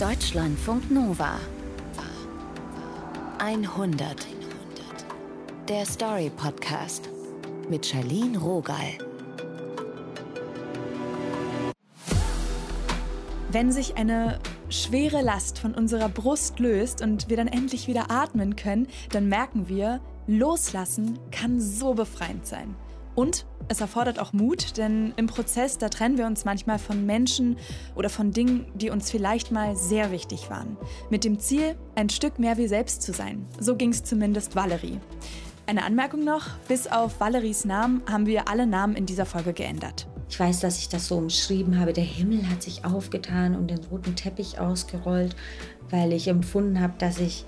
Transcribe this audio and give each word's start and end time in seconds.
Deutschlandfunk 0.00 0.90
Nova 0.90 1.38
100 3.38 4.26
Der 5.68 5.84
Story 5.84 6.30
Podcast 6.34 7.10
mit 7.68 7.84
Charlene 7.84 8.38
Rogal. 8.38 8.96
Wenn 13.52 13.70
sich 13.72 13.98
eine 13.98 14.38
schwere 14.70 15.20
Last 15.20 15.58
von 15.58 15.74
unserer 15.74 16.08
Brust 16.08 16.58
löst 16.60 17.02
und 17.02 17.28
wir 17.28 17.36
dann 17.36 17.48
endlich 17.48 17.86
wieder 17.86 18.10
atmen 18.10 18.56
können, 18.56 18.88
dann 19.10 19.28
merken 19.28 19.68
wir, 19.68 20.00
loslassen 20.26 21.18
kann 21.30 21.60
so 21.60 21.92
befreiend 21.92 22.46
sein. 22.46 22.74
Und 23.20 23.44
es 23.68 23.82
erfordert 23.82 24.18
auch 24.18 24.32
Mut, 24.32 24.78
denn 24.78 25.12
im 25.16 25.26
Prozess, 25.26 25.76
da 25.76 25.90
trennen 25.90 26.16
wir 26.16 26.24
uns 26.24 26.46
manchmal 26.46 26.78
von 26.78 27.04
Menschen 27.04 27.58
oder 27.94 28.08
von 28.08 28.30
Dingen, 28.30 28.64
die 28.74 28.88
uns 28.88 29.10
vielleicht 29.10 29.52
mal 29.52 29.76
sehr 29.76 30.10
wichtig 30.10 30.48
waren. 30.48 30.78
Mit 31.10 31.24
dem 31.24 31.38
Ziel, 31.38 31.76
ein 31.96 32.08
Stück 32.08 32.38
mehr 32.38 32.56
wir 32.56 32.66
selbst 32.66 33.02
zu 33.02 33.12
sein. 33.12 33.44
So 33.58 33.76
ging 33.76 33.90
es 33.90 34.04
zumindest 34.04 34.56
Valerie. 34.56 35.00
Eine 35.66 35.84
Anmerkung 35.84 36.24
noch, 36.24 36.48
bis 36.66 36.86
auf 36.86 37.20
Valeries 37.20 37.66
Namen 37.66 38.00
haben 38.10 38.24
wir 38.24 38.48
alle 38.48 38.66
Namen 38.66 38.96
in 38.96 39.04
dieser 39.04 39.26
Folge 39.26 39.52
geändert. 39.52 40.08
Ich 40.30 40.40
weiß, 40.40 40.60
dass 40.60 40.78
ich 40.78 40.88
das 40.88 41.08
so 41.08 41.18
umschrieben 41.18 41.78
habe. 41.78 41.92
Der 41.92 42.04
Himmel 42.04 42.48
hat 42.48 42.62
sich 42.62 42.86
aufgetan 42.86 43.54
und 43.54 43.70
den 43.70 43.84
roten 43.90 44.16
Teppich 44.16 44.58
ausgerollt, 44.58 45.36
weil 45.90 46.14
ich 46.14 46.26
empfunden 46.26 46.80
habe, 46.80 46.94
dass 46.96 47.18
ich 47.18 47.44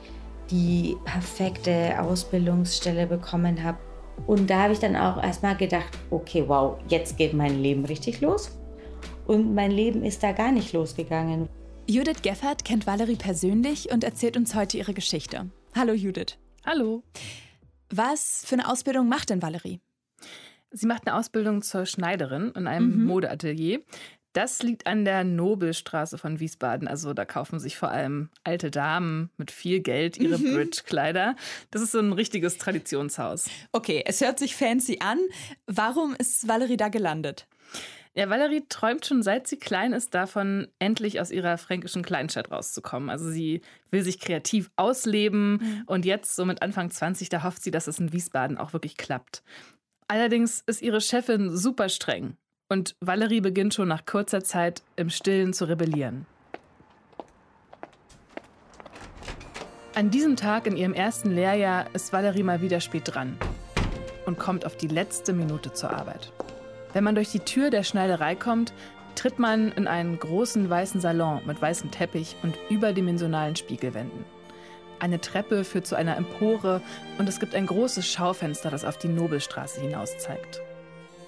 die 0.51 0.99
perfekte 1.07 1.99
Ausbildungsstelle 1.99 3.07
bekommen 3.07 3.65
habe 3.65 3.79
und 4.27 4.49
da 4.49 4.63
habe 4.63 4.73
ich 4.73 4.79
dann 4.79 4.97
auch 4.97 5.23
erstmal 5.23 5.57
gedacht, 5.57 5.91
okay, 6.11 6.45
wow, 6.47 6.79
jetzt 6.89 7.17
geht 7.17 7.35
mein 7.35 7.63
Leben 7.63 7.85
richtig 7.85 8.21
los. 8.21 8.59
Und 9.27 9.55
mein 9.55 9.71
Leben 9.71 10.05
ist 10.05 10.23
da 10.23 10.33
gar 10.33 10.53
nicht 10.53 10.73
losgegangen. 10.73 11.49
Judith 11.89 12.23
Geffert 12.23 12.65
kennt 12.65 12.87
Valerie 12.87 13.17
persönlich 13.17 13.91
und 13.91 14.05
erzählt 14.05 14.37
uns 14.37 14.55
heute 14.55 14.79
ihre 14.79 14.95
Geschichte. 14.95 15.51
Hallo 15.75 15.93
Judith. 15.93 16.39
Hallo. 16.65 17.03
Was 17.91 18.45
für 18.47 18.55
eine 18.55 18.71
Ausbildung 18.71 19.09
macht 19.09 19.31
denn 19.31 19.43
Valerie? 19.43 19.81
Sie 20.71 20.87
macht 20.87 21.07
eine 21.07 21.17
Ausbildung 21.17 21.63
zur 21.63 21.87
Schneiderin 21.87 22.53
in 22.57 22.67
einem 22.67 23.01
mhm. 23.01 23.07
Modeatelier. 23.07 23.81
Das 24.33 24.63
liegt 24.63 24.87
an 24.87 25.05
der 25.05 25.25
Nobelstraße 25.25 26.17
von 26.17 26.41
Wiesbaden. 26.41 26.89
Also 26.89 27.13
da 27.13 27.25
kaufen 27.25 27.59
sich 27.59 27.77
vor 27.77 27.91
allem 27.91 28.31
alte 28.45 28.71
Damen 28.71 29.31
mit 29.37 29.51
viel 29.51 29.81
Geld 29.81 30.17
ihre 30.17 30.39
mhm. 30.39 30.55
Bridge-Kleider. 30.55 31.37
Das 31.71 31.83
ist 31.83 31.93
so 31.93 31.99
ein 31.99 32.13
richtiges 32.13 32.59
Traditionshaus. 32.59 33.49
Okay, 33.73 34.03
es 34.07 34.21
hört 34.21 34.39
sich 34.39 34.57
fancy 34.57 34.99
an. 35.01 35.19
Warum 35.67 36.15
ist 36.17 36.49
Valerie 36.49 36.79
da 36.79 36.89
gelandet? 36.89 37.47
Ja, 38.15 38.29
Valerie 38.29 38.65
träumt 38.69 39.07
schon 39.07 39.23
seit 39.23 39.47
sie 39.47 39.57
klein 39.57 39.95
ist 39.95 40.15
davon, 40.15 40.69
endlich 40.79 41.19
aus 41.21 41.31
ihrer 41.31 41.57
fränkischen 41.57 42.03
Kleinstadt 42.03 42.51
rauszukommen. 42.51 43.09
Also 43.09 43.31
sie 43.31 43.63
will 43.91 44.03
sich 44.03 44.21
kreativ 44.21 44.71
ausleben 44.77 45.53
mhm. 45.53 45.83
und 45.87 46.05
jetzt, 46.05 46.37
so 46.37 46.45
mit 46.45 46.61
Anfang 46.61 46.91
20, 46.91 47.31
da 47.31 47.43
hofft 47.43 47.63
sie, 47.63 47.71
dass 47.71 47.87
es 47.87 47.99
in 47.99 48.13
Wiesbaden 48.13 48.59
auch 48.59 48.75
wirklich 48.75 48.99
klappt. 48.99 49.43
Allerdings 50.09 50.63
ist 50.67 50.83
ihre 50.83 51.01
Chefin 51.01 51.57
super 51.57 51.89
streng 51.89 52.37
und 52.73 52.97
Valerie 53.01 53.43
beginnt 53.43 53.75
schon 53.75 53.89
nach 53.89 54.07
kurzer 54.07 54.43
Zeit 54.43 54.83
im 54.97 55.11
Stillen 55.11 55.53
zu 55.53 55.67
rebellieren. 55.67 56.27
An 59.95 60.11
diesem 60.11 60.37
Tag 60.37 60.67
in 60.67 60.79
ihrem 60.79 60.95
ersten 60.95 61.31
Lehrjahr 61.31 61.85
ist 61.93 62.15
Valerie 62.15 62.43
mal 62.43 62.63
wieder 62.63 62.81
spät 62.81 63.03
dran 63.05 63.37
und 64.25 64.39
kommt 64.39 64.65
auf 64.65 64.75
die 64.75 64.89
letzte 64.89 65.35
Minute 65.35 65.75
zur 65.75 65.91
Arbeit. 65.91 66.33
Wenn 66.95 67.05
man 67.05 67.15
durch 67.15 67.31
die 67.31 67.41
Tür 67.41 67.69
der 67.69 67.83
Schneiderei 67.83 68.35
kommt, 68.35 68.73
tritt 69.17 69.39
man 69.39 69.71
in 69.73 69.87
einen 69.87 70.19
großen 70.19 70.71
weißen 70.71 71.03
Salon 71.03 71.43
mit 71.45 71.61
weißem 71.61 71.91
Teppich 71.91 72.37
und 72.43 72.57
überdimensionalen 72.71 73.55
Spiegelwänden. 73.55 74.25
Eine 74.99 75.21
Treppe 75.21 75.65
führt 75.65 75.87
zu 75.87 75.95
einer 75.95 76.17
Empore 76.17 76.81
und 77.19 77.29
es 77.29 77.39
gibt 77.39 77.55
ein 77.55 77.67
großes 77.67 78.07
Schaufenster, 78.07 78.71
das 78.71 78.87
auf 78.87 78.97
die 78.97 79.09
Nobelstraße 79.09 79.83
hinaus 79.83 80.17
zeigt. 80.17 80.63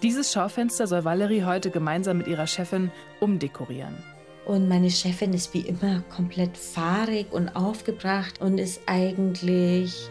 Dieses 0.04 0.34
Schaufenster 0.34 0.86
soll 0.86 1.06
Valerie 1.06 1.44
heute 1.44 1.70
gemeinsam 1.70 2.18
mit 2.18 2.26
ihrer 2.26 2.46
Chefin 2.46 2.90
umdekorieren. 3.20 3.96
Und 4.44 4.68
meine 4.68 4.90
Chefin 4.90 5.32
ist 5.32 5.54
wie 5.54 5.62
immer 5.62 6.02
komplett 6.14 6.58
fahrig 6.58 7.32
und 7.32 7.48
aufgebracht 7.56 8.38
und 8.38 8.58
ist 8.58 8.82
eigentlich 8.84 10.10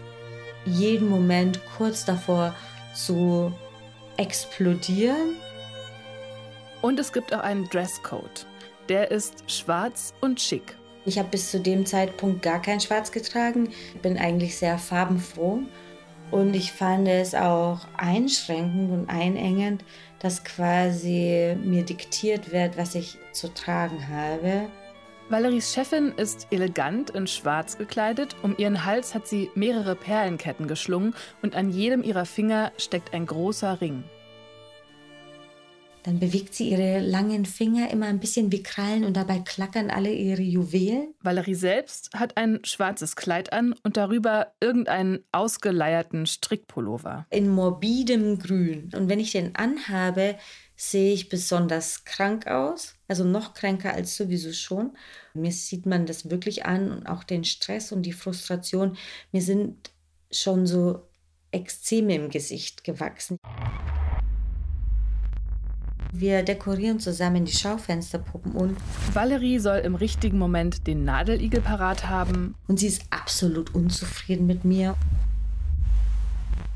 jeden 0.66 1.10
Moment 1.10 1.60
kurz 1.78 2.06
davor 2.06 2.56
zu 2.96 3.54
explodieren. 4.18 5.36
Und 6.82 7.00
es 7.00 7.14
gibt 7.14 7.32
auch 7.32 7.42
einen 7.42 7.70
Dresscode. 7.70 8.48
Der 8.90 9.12
ist 9.12 9.44
schwarz 9.46 10.16
und 10.22 10.42
schick. 10.42 10.76
Ich 11.06 11.20
habe 11.20 11.30
bis 11.30 11.52
zu 11.52 11.60
dem 11.60 11.86
Zeitpunkt 11.86 12.42
gar 12.42 12.60
kein 12.60 12.80
Schwarz 12.80 13.12
getragen. 13.12 13.70
Ich 13.94 14.02
bin 14.02 14.18
eigentlich 14.18 14.58
sehr 14.58 14.80
farbenfroh 14.80 15.60
und 16.34 16.56
ich 16.56 16.72
fand 16.72 17.08
es 17.08 17.36
auch 17.36 17.82
einschränkend 17.96 18.92
und 18.92 19.10
einengend, 19.10 19.86
dass 20.20 20.44
quasi 20.44 21.56
mir 21.64 21.84
diktiert 21.84 22.52
wird, 22.52 22.76
was 22.76 22.96
ich 22.96 23.20
zu 23.34 23.54
tragen 23.54 24.10
habe. 24.10 24.68
Valeries 25.30 25.74
Chefin 25.74 26.12
ist 26.18 26.48
elegant 26.50 27.12
in 27.12 27.28
Schwarz 27.28 27.78
gekleidet. 27.78 28.36
Um 28.42 28.56
ihren 28.58 28.84
Hals 28.84 29.14
hat 29.14 29.28
sie 29.28 29.52
mehrere 29.54 29.96
Perlenketten 29.96 30.68
geschlungen 30.68 31.14
und 31.44 31.56
an 31.56 31.70
jedem 31.70 32.04
ihrer 32.04 32.26
Finger 32.26 32.72
steckt 32.78 33.14
ein 33.14 33.28
großer 33.28 33.80
Ring. 33.80 34.04
Dann 36.04 36.20
bewegt 36.20 36.54
sie 36.54 36.70
ihre 36.70 37.00
langen 37.00 37.46
Finger 37.46 37.90
immer 37.90 38.08
ein 38.08 38.20
bisschen 38.20 38.52
wie 38.52 38.62
Krallen 38.62 39.06
und 39.06 39.16
dabei 39.16 39.40
klackern 39.40 39.90
alle 39.90 40.12
ihre 40.12 40.42
Juwelen. 40.42 41.14
Valerie 41.22 41.56
selbst 41.56 42.10
hat 42.14 42.36
ein 42.36 42.60
schwarzes 42.64 43.16
Kleid 43.16 43.54
an 43.54 43.74
und 43.84 43.96
darüber 43.96 44.54
irgendeinen 44.60 45.24
ausgeleierten 45.32 46.26
Strickpullover. 46.26 47.26
In 47.30 47.48
morbidem 47.48 48.38
Grün. 48.38 48.92
Und 48.94 49.08
wenn 49.08 49.22
ich 49.22 49.32
den 49.32 49.56
anhabe, 49.56 50.36
sehe 50.76 51.14
ich 51.14 51.30
besonders 51.30 52.04
krank 52.04 52.48
aus, 52.48 52.96
also 53.08 53.24
noch 53.24 53.54
kränker 53.54 53.94
als 53.94 54.18
sowieso 54.18 54.52
schon. 54.52 54.98
Mir 55.34 55.52
sieht 55.52 55.86
man 55.86 56.06
das 56.06 56.30
wirklich 56.30 56.66
an 56.66 56.92
und 56.92 57.08
auch 57.08 57.24
den 57.24 57.46
Stress 57.46 57.94
und 57.94 58.02
die 58.02 58.12
Frustration. 58.12 58.98
Mir 59.32 59.42
sind 59.42 59.92
schon 60.32 60.68
so 60.68 61.08
Exzeme 61.52 62.16
im 62.16 62.30
Gesicht 62.30 62.84
gewachsen. 62.84 63.38
Wir 66.16 66.44
dekorieren 66.44 67.00
zusammen 67.00 67.44
die 67.44 67.54
Schaufensterpuppen 67.54 68.52
und 68.52 68.78
Valerie 69.14 69.58
soll 69.58 69.78
im 69.80 69.96
richtigen 69.96 70.38
Moment 70.38 70.86
den 70.86 71.06
Nadeligel 71.06 71.60
parat 71.60 72.08
haben. 72.08 72.54
Und 72.68 72.80
sie 72.80 72.86
ist 72.86 73.02
absolut 73.10 73.74
unzufrieden 73.74 74.46
mit 74.46 74.64
mir. 74.64 74.96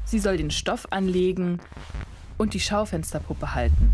Sie 0.06 0.18
soll 0.18 0.38
den 0.38 0.50
Stoff 0.50 0.88
anlegen 0.90 1.60
und 2.40 2.56
die 2.56 2.60
Schaufensterpuppe 2.60 3.54
halten. 3.54 3.92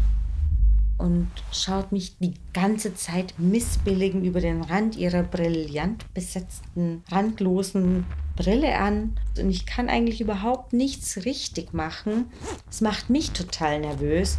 Und 0.98 1.28
schaut 1.52 1.92
mich 1.92 2.18
die 2.20 2.36
ganze 2.54 2.96
Zeit 2.96 3.34
missbilligend 3.38 4.26
über 4.26 4.40
den 4.40 4.62
Rand 4.62 4.96
ihrer 4.96 5.24
brillant 5.24 6.06
besetzten, 6.14 7.04
randlosen 7.12 8.06
Brille 8.38 8.78
an. 8.78 9.20
Und 9.38 9.50
ich 9.50 9.66
kann 9.66 9.90
eigentlich 9.90 10.22
überhaupt 10.22 10.72
nichts 10.72 11.26
richtig 11.26 11.74
machen. 11.74 12.28
Es 12.70 12.80
macht 12.80 13.10
mich 13.10 13.32
total 13.32 13.82
nervös. 13.82 14.38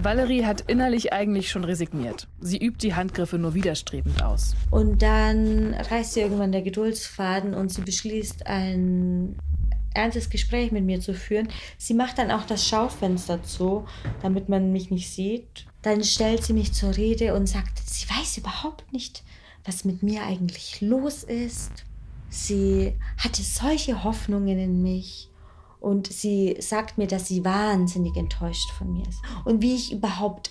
Valerie 0.00 0.46
hat 0.46 0.60
innerlich 0.68 1.12
eigentlich 1.12 1.50
schon 1.50 1.64
resigniert. 1.64 2.28
Sie 2.40 2.56
übt 2.56 2.86
die 2.86 2.94
Handgriffe 2.94 3.36
nur 3.36 3.54
widerstrebend 3.54 4.22
aus. 4.22 4.54
Und 4.70 5.02
dann 5.02 5.74
reißt 5.74 6.14
sie 6.14 6.20
irgendwann 6.20 6.52
der 6.52 6.62
Geduldsfaden 6.62 7.52
und 7.52 7.72
sie 7.72 7.82
beschließt, 7.82 8.46
ein 8.46 9.36
ernstes 9.94 10.30
Gespräch 10.30 10.70
mit 10.70 10.84
mir 10.84 11.00
zu 11.00 11.14
führen. 11.14 11.48
Sie 11.78 11.94
macht 11.94 12.18
dann 12.18 12.30
auch 12.30 12.46
das 12.46 12.66
Schaufenster 12.66 13.42
zu, 13.42 13.86
damit 14.22 14.48
man 14.48 14.70
mich 14.72 14.92
nicht 14.92 15.10
sieht. 15.10 15.66
Dann 15.82 16.04
stellt 16.04 16.44
sie 16.44 16.52
mich 16.52 16.72
zur 16.72 16.96
Rede 16.96 17.34
und 17.34 17.48
sagt, 17.48 17.80
sie 17.84 18.08
weiß 18.08 18.38
überhaupt 18.38 18.92
nicht, 18.92 19.24
was 19.64 19.84
mit 19.84 20.04
mir 20.04 20.22
eigentlich 20.22 20.80
los 20.80 21.24
ist. 21.24 21.84
Sie 22.28 22.94
hatte 23.16 23.42
solche 23.42 24.04
Hoffnungen 24.04 24.58
in 24.60 24.80
mich 24.80 25.28
und 25.80 26.06
sie 26.06 26.56
sagt 26.58 26.98
mir, 26.98 27.06
dass 27.06 27.28
sie 27.28 27.44
wahnsinnig 27.44 28.16
enttäuscht 28.16 28.70
von 28.72 28.92
mir 28.92 29.06
ist. 29.06 29.20
Und 29.44 29.62
wie 29.62 29.74
ich 29.74 29.92
überhaupt 29.92 30.50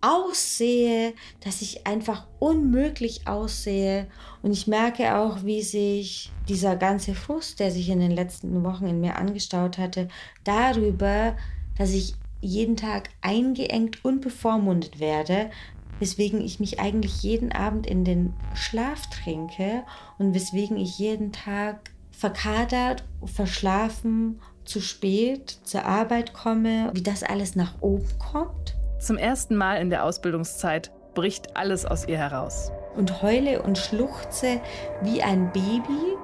aussehe, 0.00 1.14
dass 1.40 1.62
ich 1.62 1.86
einfach 1.86 2.26
unmöglich 2.38 3.26
aussehe. 3.26 4.08
Und 4.42 4.52
ich 4.52 4.66
merke 4.66 5.16
auch, 5.16 5.44
wie 5.44 5.62
sich 5.62 6.30
dieser 6.48 6.76
ganze 6.76 7.14
Frust, 7.14 7.60
der 7.60 7.70
sich 7.70 7.88
in 7.88 8.00
den 8.00 8.12
letzten 8.12 8.62
Wochen 8.62 8.86
in 8.86 9.00
mir 9.00 9.16
angestaut 9.16 9.78
hatte, 9.78 10.08
darüber, 10.44 11.36
dass 11.76 11.92
ich 11.92 12.14
jeden 12.40 12.76
Tag 12.76 13.10
eingeengt 13.20 14.04
und 14.04 14.20
bevormundet 14.20 15.00
werde, 15.00 15.50
weswegen 15.98 16.40
ich 16.40 16.60
mich 16.60 16.78
eigentlich 16.78 17.22
jeden 17.22 17.52
Abend 17.52 17.86
in 17.86 18.04
den 18.04 18.34
Schlaf 18.54 19.08
trinke 19.08 19.82
und 20.18 20.34
weswegen 20.34 20.76
ich 20.76 20.98
jeden 20.98 21.32
Tag 21.32 21.90
verkadert, 22.10 23.04
verschlafen 23.24 24.40
zu 24.66 24.80
spät 24.80 25.58
zur 25.64 25.84
Arbeit 25.84 26.32
komme, 26.32 26.90
wie 26.92 27.02
das 27.02 27.22
alles 27.22 27.56
nach 27.56 27.80
oben 27.80 28.08
kommt. 28.18 28.76
Zum 29.00 29.16
ersten 29.18 29.56
Mal 29.56 29.80
in 29.80 29.90
der 29.90 30.04
Ausbildungszeit 30.04 30.90
bricht 31.14 31.56
alles 31.56 31.84
aus 31.84 32.06
ihr 32.06 32.18
heraus. 32.18 32.70
und 32.96 33.22
heule 33.22 33.62
und 33.62 33.78
schluchze 33.78 34.60
wie 35.02 35.22
ein 35.22 35.52
Baby. 35.52 36.16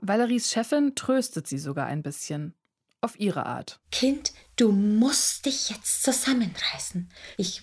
Valeries 0.00 0.50
Chefin 0.50 0.94
tröstet 0.94 1.46
sie 1.46 1.58
sogar 1.58 1.86
ein 1.86 2.02
bisschen. 2.02 2.54
Auf 3.02 3.18
ihre 3.18 3.46
Art. 3.46 3.80
Kind, 3.90 4.32
du 4.56 4.72
musst 4.72 5.46
dich 5.46 5.70
jetzt 5.70 6.02
zusammenreißen. 6.02 7.08
Ich 7.38 7.62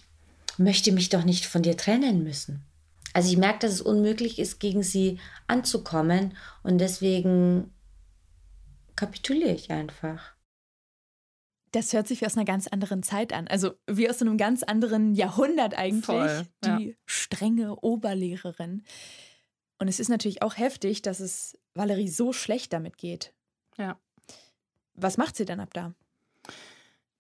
möchte 0.57 0.91
mich 0.91 1.09
doch 1.09 1.23
nicht 1.23 1.45
von 1.45 1.61
dir 1.61 1.77
trennen 1.77 2.23
müssen. 2.23 2.63
Also 3.13 3.31
ich 3.31 3.37
merke, 3.37 3.59
dass 3.59 3.73
es 3.73 3.81
unmöglich 3.81 4.39
ist, 4.39 4.59
gegen 4.59 4.83
sie 4.83 5.19
anzukommen 5.47 6.37
und 6.63 6.77
deswegen 6.77 7.73
kapituliere 8.95 9.53
ich 9.53 9.71
einfach. 9.71 10.35
Das 11.71 11.93
hört 11.93 12.07
sich 12.07 12.21
wie 12.21 12.25
aus 12.25 12.35
einer 12.35 12.45
ganz 12.45 12.67
anderen 12.67 13.03
Zeit 13.03 13.33
an. 13.33 13.47
Also 13.47 13.73
wie 13.87 14.09
aus 14.09 14.21
einem 14.21 14.37
ganz 14.37 14.63
anderen 14.63 15.13
Jahrhundert 15.13 15.77
eigentlich. 15.77 16.05
Voll, 16.05 16.47
ja. 16.65 16.77
die 16.77 16.97
strenge 17.05 17.75
Oberlehrerin. 17.75 18.83
Und 19.79 19.87
es 19.87 19.99
ist 19.99 20.09
natürlich 20.09 20.41
auch 20.41 20.57
heftig, 20.57 21.01
dass 21.01 21.19
es 21.19 21.57
Valerie 21.73 22.07
so 22.07 22.33
schlecht 22.33 22.73
damit 22.73 22.97
geht. 22.97 23.33
Ja. 23.77 23.99
Was 24.93 25.17
macht 25.17 25.35
sie 25.35 25.45
denn 25.45 25.59
ab 25.59 25.73
da? 25.73 25.93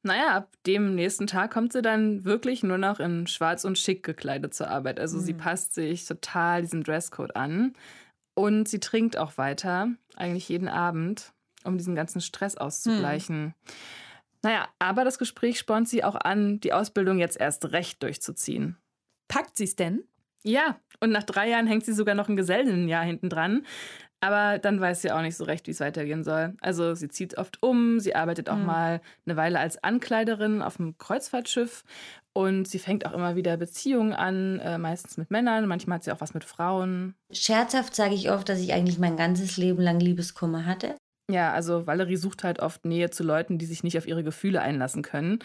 Naja, 0.03 0.35
ab 0.37 0.51
dem 0.65 0.95
nächsten 0.95 1.27
Tag 1.27 1.51
kommt 1.51 1.73
sie 1.73 1.81
dann 1.81 2.23
wirklich 2.23 2.63
nur 2.63 2.77
noch 2.77 2.99
in 2.99 3.27
schwarz 3.27 3.65
und 3.65 3.77
schick 3.77 4.03
gekleidet 4.03 4.53
zur 4.53 4.69
Arbeit. 4.69 4.99
Also 4.99 5.19
sie 5.19 5.33
Mhm. 5.33 5.37
passt 5.37 5.73
sich 5.73 6.05
total 6.05 6.61
diesem 6.61 6.83
Dresscode 6.83 7.35
an. 7.35 7.73
Und 8.35 8.67
sie 8.69 8.79
trinkt 8.79 9.17
auch 9.17 9.37
weiter, 9.37 9.89
eigentlich 10.15 10.47
jeden 10.47 10.67
Abend, 10.67 11.33
um 11.63 11.77
diesen 11.77 11.95
ganzen 11.95 12.21
Stress 12.21 12.55
auszugleichen. 12.55 13.55
Naja, 14.43 14.67
aber 14.77 15.03
das 15.03 15.17
Gespräch 15.17 15.57
spornt 15.57 15.89
sie 15.89 16.03
auch 16.03 16.15
an, 16.15 16.59
die 16.59 16.71
Ausbildung 16.71 17.17
jetzt 17.17 17.39
erst 17.39 17.71
recht 17.71 18.01
durchzuziehen. 18.03 18.77
Packt 19.27 19.57
sie 19.57 19.63
es 19.63 19.75
denn? 19.75 20.03
Ja, 20.43 20.79
und 20.99 21.09
nach 21.09 21.23
drei 21.23 21.49
Jahren 21.49 21.67
hängt 21.67 21.83
sie 21.83 21.93
sogar 21.93 22.13
noch 22.15 22.29
ein 22.29 22.35
Gesellenjahr 22.37 23.03
hinten 23.03 23.27
dran. 23.29 23.65
Aber 24.19 24.57
dann 24.57 24.81
weiß 24.81 25.03
sie 25.03 25.11
auch 25.11 25.21
nicht 25.21 25.37
so 25.37 25.43
recht, 25.43 25.67
wie 25.67 25.71
es 25.71 25.79
weitergehen 25.79 26.23
soll. 26.23 26.55
Also 26.59 26.95
sie 26.95 27.07
zieht 27.07 27.37
oft 27.37 27.61
um, 27.61 27.99
sie 27.99 28.15
arbeitet 28.15 28.49
auch 28.49 28.57
Mhm. 28.57 28.65
mal 28.65 29.01
eine 29.25 29.35
Weile 29.37 29.59
als 29.59 29.83
Ankleiderin 29.83 30.61
auf 30.63 30.79
einem 30.79 30.97
Kreuzfahrtschiff 30.97 31.83
und 32.33 32.67
sie 32.67 32.79
fängt 32.79 33.05
auch 33.05 33.13
immer 33.13 33.35
wieder 33.35 33.57
Beziehungen 33.57 34.13
an, 34.13 34.59
äh, 34.59 34.77
meistens 34.79 35.17
mit 35.17 35.29
Männern, 35.29 35.67
manchmal 35.67 35.97
hat 35.97 36.03
sie 36.03 36.11
auch 36.11 36.21
was 36.21 36.33
mit 36.33 36.43
Frauen. 36.45 37.13
Scherzhaft 37.31 37.95
sage 37.95 38.15
ich 38.15 38.31
oft, 38.31 38.49
dass 38.49 38.59
ich 38.59 38.73
eigentlich 38.73 38.97
mein 38.99 39.17
ganzes 39.17 39.57
Leben 39.57 39.81
lang 39.81 39.99
Liebeskummer 39.99 40.65
hatte. 40.65 40.95
Ja, 41.29 41.51
also 41.51 41.85
Valerie 41.85 42.15
sucht 42.15 42.43
halt 42.45 42.59
oft 42.59 42.85
Nähe 42.85 43.09
zu 43.09 43.21
Leuten, 43.23 43.57
die 43.57 43.65
sich 43.65 43.83
nicht 43.83 43.97
auf 43.97 44.07
ihre 44.07 44.23
Gefühle 44.23 44.61
einlassen 44.61 45.01
können. 45.03 45.39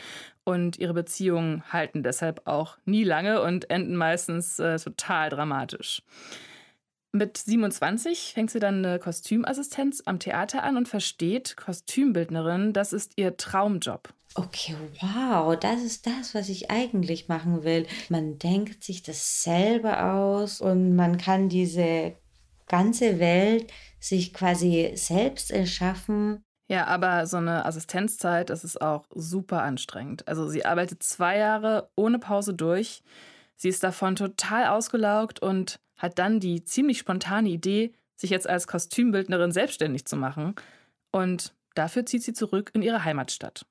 Und 0.44 0.78
ihre 0.78 0.94
Beziehungen 0.94 1.64
halten 1.72 2.04
deshalb 2.04 2.46
auch 2.46 2.78
nie 2.84 3.02
lange 3.04 3.42
und 3.42 3.68
enden 3.68 3.96
meistens 3.96 4.58
äh, 4.60 4.78
total 4.78 5.28
dramatisch. 5.30 6.02
Mit 7.12 7.37
27 7.37 8.32
fängt 8.32 8.50
sie 8.50 8.59
dann 8.59 8.85
eine 8.85 8.99
Kostümassistenz 8.99 10.03
am 10.06 10.19
Theater 10.19 10.62
an 10.62 10.79
und 10.79 10.88
versteht, 10.88 11.59
Kostümbildnerin, 11.59 12.73
das 12.73 12.94
ist 12.94 13.12
ihr 13.17 13.37
Traumjob. 13.37 14.14
Okay, 14.35 14.75
wow, 15.03 15.55
das 15.59 15.82
ist 15.82 16.06
das, 16.06 16.35
was 16.35 16.49
ich 16.49 16.70
eigentlich 16.70 17.29
machen 17.29 17.64
will. 17.64 17.87
Man 18.09 18.38
denkt 18.38 18.82
sich 18.82 19.03
das 19.03 19.43
selber 19.43 20.14
aus 20.14 20.62
und 20.62 20.97
man 20.97 21.19
kann 21.19 21.50
diese 21.50 22.14
ganze 22.67 23.19
Welt 23.19 23.70
sich 24.00 24.32
quasi 24.32 24.93
selbst 24.94 25.50
erschaffen. 25.50 26.43
Ja, 26.69 26.87
aber 26.87 27.26
so 27.26 27.37
eine 27.37 27.67
Assistenzzeit, 27.67 28.49
das 28.49 28.64
ist 28.64 28.81
auch 28.81 29.05
super 29.14 29.62
anstrengend. 29.62 30.26
Also 30.26 30.49
sie 30.49 30.64
arbeitet 30.64 31.03
zwei 31.03 31.37
Jahre 31.37 31.91
ohne 31.94 32.19
Pause 32.19 32.55
durch. 32.55 33.03
Sie 33.56 33.69
ist 33.69 33.82
davon 33.82 34.16
total 34.16 34.66
ausgelaugt 34.66 35.40
und 35.40 35.78
hat 35.96 36.19
dann 36.19 36.40
die 36.40 36.64
ziemlich 36.64 36.99
spontane 36.99 37.49
Idee, 37.49 37.93
sich 38.16 38.31
jetzt 38.31 38.49
als 38.49 38.66
Kostümbildnerin 38.66 39.52
selbstständig 39.52 40.04
zu 40.04 40.16
machen. 40.16 40.54
Und 41.10 41.54
dafür 41.75 42.06
zieht 42.06 42.25
sie 42.25 42.32
zurück 42.32 42.70
in 42.75 42.82
ihre 42.82 43.04
Heimatstadt. 43.04 43.64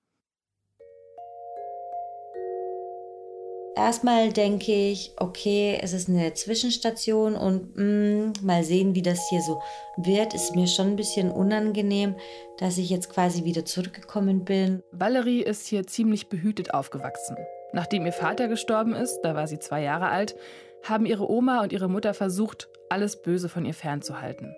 Erstmal 3.75 4.33
denke 4.33 4.73
ich, 4.73 5.13
okay, 5.17 5.79
es 5.81 5.93
ist 5.93 6.09
eine 6.09 6.33
Zwischenstation 6.33 7.35
und 7.35 7.77
mm, 7.77 8.45
mal 8.45 8.63
sehen, 8.65 8.95
wie 8.95 9.01
das 9.01 9.29
hier 9.29 9.41
so 9.41 9.61
wird. 9.97 10.33
Ist 10.33 10.55
mir 10.55 10.67
schon 10.67 10.87
ein 10.87 10.95
bisschen 10.97 11.31
unangenehm, 11.31 12.15
dass 12.57 12.77
ich 12.77 12.89
jetzt 12.89 13.09
quasi 13.09 13.45
wieder 13.45 13.63
zurückgekommen 13.63 14.43
bin. 14.43 14.83
Valerie 14.91 15.41
ist 15.41 15.67
hier 15.67 15.87
ziemlich 15.87 16.27
behütet 16.27 16.73
aufgewachsen. 16.73 17.37
Nachdem 17.73 18.05
ihr 18.05 18.13
Vater 18.13 18.47
gestorben 18.47 18.93
ist, 18.93 19.21
da 19.21 19.35
war 19.35 19.47
sie 19.47 19.59
zwei 19.59 19.81
Jahre 19.81 20.09
alt, 20.09 20.35
haben 20.83 21.05
ihre 21.05 21.29
Oma 21.29 21.61
und 21.61 21.71
ihre 21.71 21.89
Mutter 21.89 22.13
versucht, 22.13 22.69
alles 22.89 23.21
Böse 23.21 23.49
von 23.49 23.65
ihr 23.65 23.73
fernzuhalten. 23.73 24.55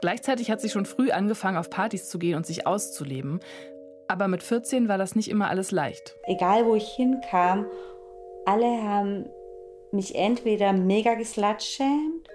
Gleichzeitig 0.00 0.50
hat 0.50 0.60
sie 0.60 0.70
schon 0.70 0.86
früh 0.86 1.10
angefangen, 1.10 1.58
auf 1.58 1.70
Partys 1.70 2.08
zu 2.08 2.18
gehen 2.18 2.36
und 2.36 2.46
sich 2.46 2.66
auszuleben. 2.66 3.40
Aber 4.06 4.28
mit 4.28 4.42
14 4.42 4.88
war 4.88 4.96
das 4.96 5.16
nicht 5.16 5.28
immer 5.28 5.48
alles 5.48 5.70
leicht. 5.70 6.16
Egal, 6.24 6.64
wo 6.64 6.74
ich 6.74 6.88
hinkam, 6.88 7.66
alle 8.46 8.82
haben 8.82 9.28
mich 9.90 10.14
entweder 10.14 10.72
mega 10.72 11.14
geslutshamed 11.14 12.28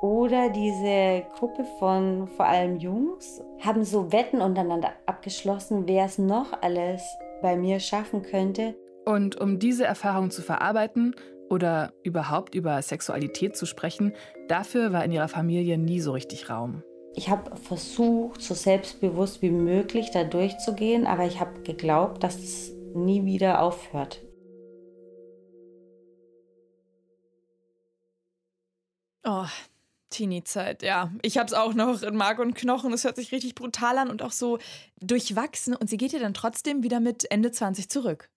oder 0.00 0.48
diese 0.50 1.24
Gruppe 1.38 1.64
von 1.78 2.28
vor 2.28 2.46
allem 2.46 2.76
Jungs 2.76 3.42
haben 3.60 3.84
so 3.84 4.12
Wetten 4.12 4.40
untereinander 4.40 4.92
abgeschlossen, 5.06 5.88
wer 5.88 6.04
es 6.04 6.18
noch 6.18 6.62
alles 6.62 7.02
bei 7.42 7.56
mir 7.56 7.80
schaffen 7.80 8.22
könnte. 8.22 8.74
Und 9.08 9.40
um 9.40 9.58
diese 9.58 9.86
Erfahrung 9.86 10.30
zu 10.30 10.42
verarbeiten 10.42 11.16
oder 11.48 11.94
überhaupt 12.02 12.54
über 12.54 12.82
Sexualität 12.82 13.56
zu 13.56 13.64
sprechen, 13.64 14.12
dafür 14.48 14.92
war 14.92 15.02
in 15.02 15.12
ihrer 15.12 15.28
Familie 15.28 15.78
nie 15.78 16.02
so 16.02 16.12
richtig 16.12 16.50
Raum. 16.50 16.82
Ich 17.14 17.30
habe 17.30 17.56
versucht, 17.56 18.42
so 18.42 18.52
selbstbewusst 18.52 19.40
wie 19.40 19.48
möglich 19.48 20.10
da 20.10 20.24
durchzugehen, 20.24 21.06
aber 21.06 21.24
ich 21.24 21.40
habe 21.40 21.62
geglaubt, 21.62 22.22
dass 22.22 22.36
es 22.36 22.70
nie 22.94 23.24
wieder 23.24 23.62
aufhört. 23.62 24.20
Oh, 29.24 29.46
Teenie-Zeit, 30.10 30.82
ja. 30.82 31.10
Ich 31.22 31.38
hab's 31.38 31.54
auch 31.54 31.72
noch 31.72 32.02
in 32.02 32.14
Mark 32.14 32.40
und 32.40 32.54
Knochen. 32.54 32.92
Es 32.92 33.04
hört 33.04 33.16
sich 33.16 33.32
richtig 33.32 33.54
brutal 33.54 33.96
an 33.96 34.10
und 34.10 34.20
auch 34.20 34.32
so 34.32 34.58
durchwachsen. 35.00 35.74
Und 35.74 35.88
sie 35.88 35.96
geht 35.96 36.12
ja 36.12 36.18
dann 36.18 36.34
trotzdem 36.34 36.82
wieder 36.82 37.00
mit 37.00 37.30
Ende 37.30 37.50
20 37.50 37.88
zurück. 37.88 38.28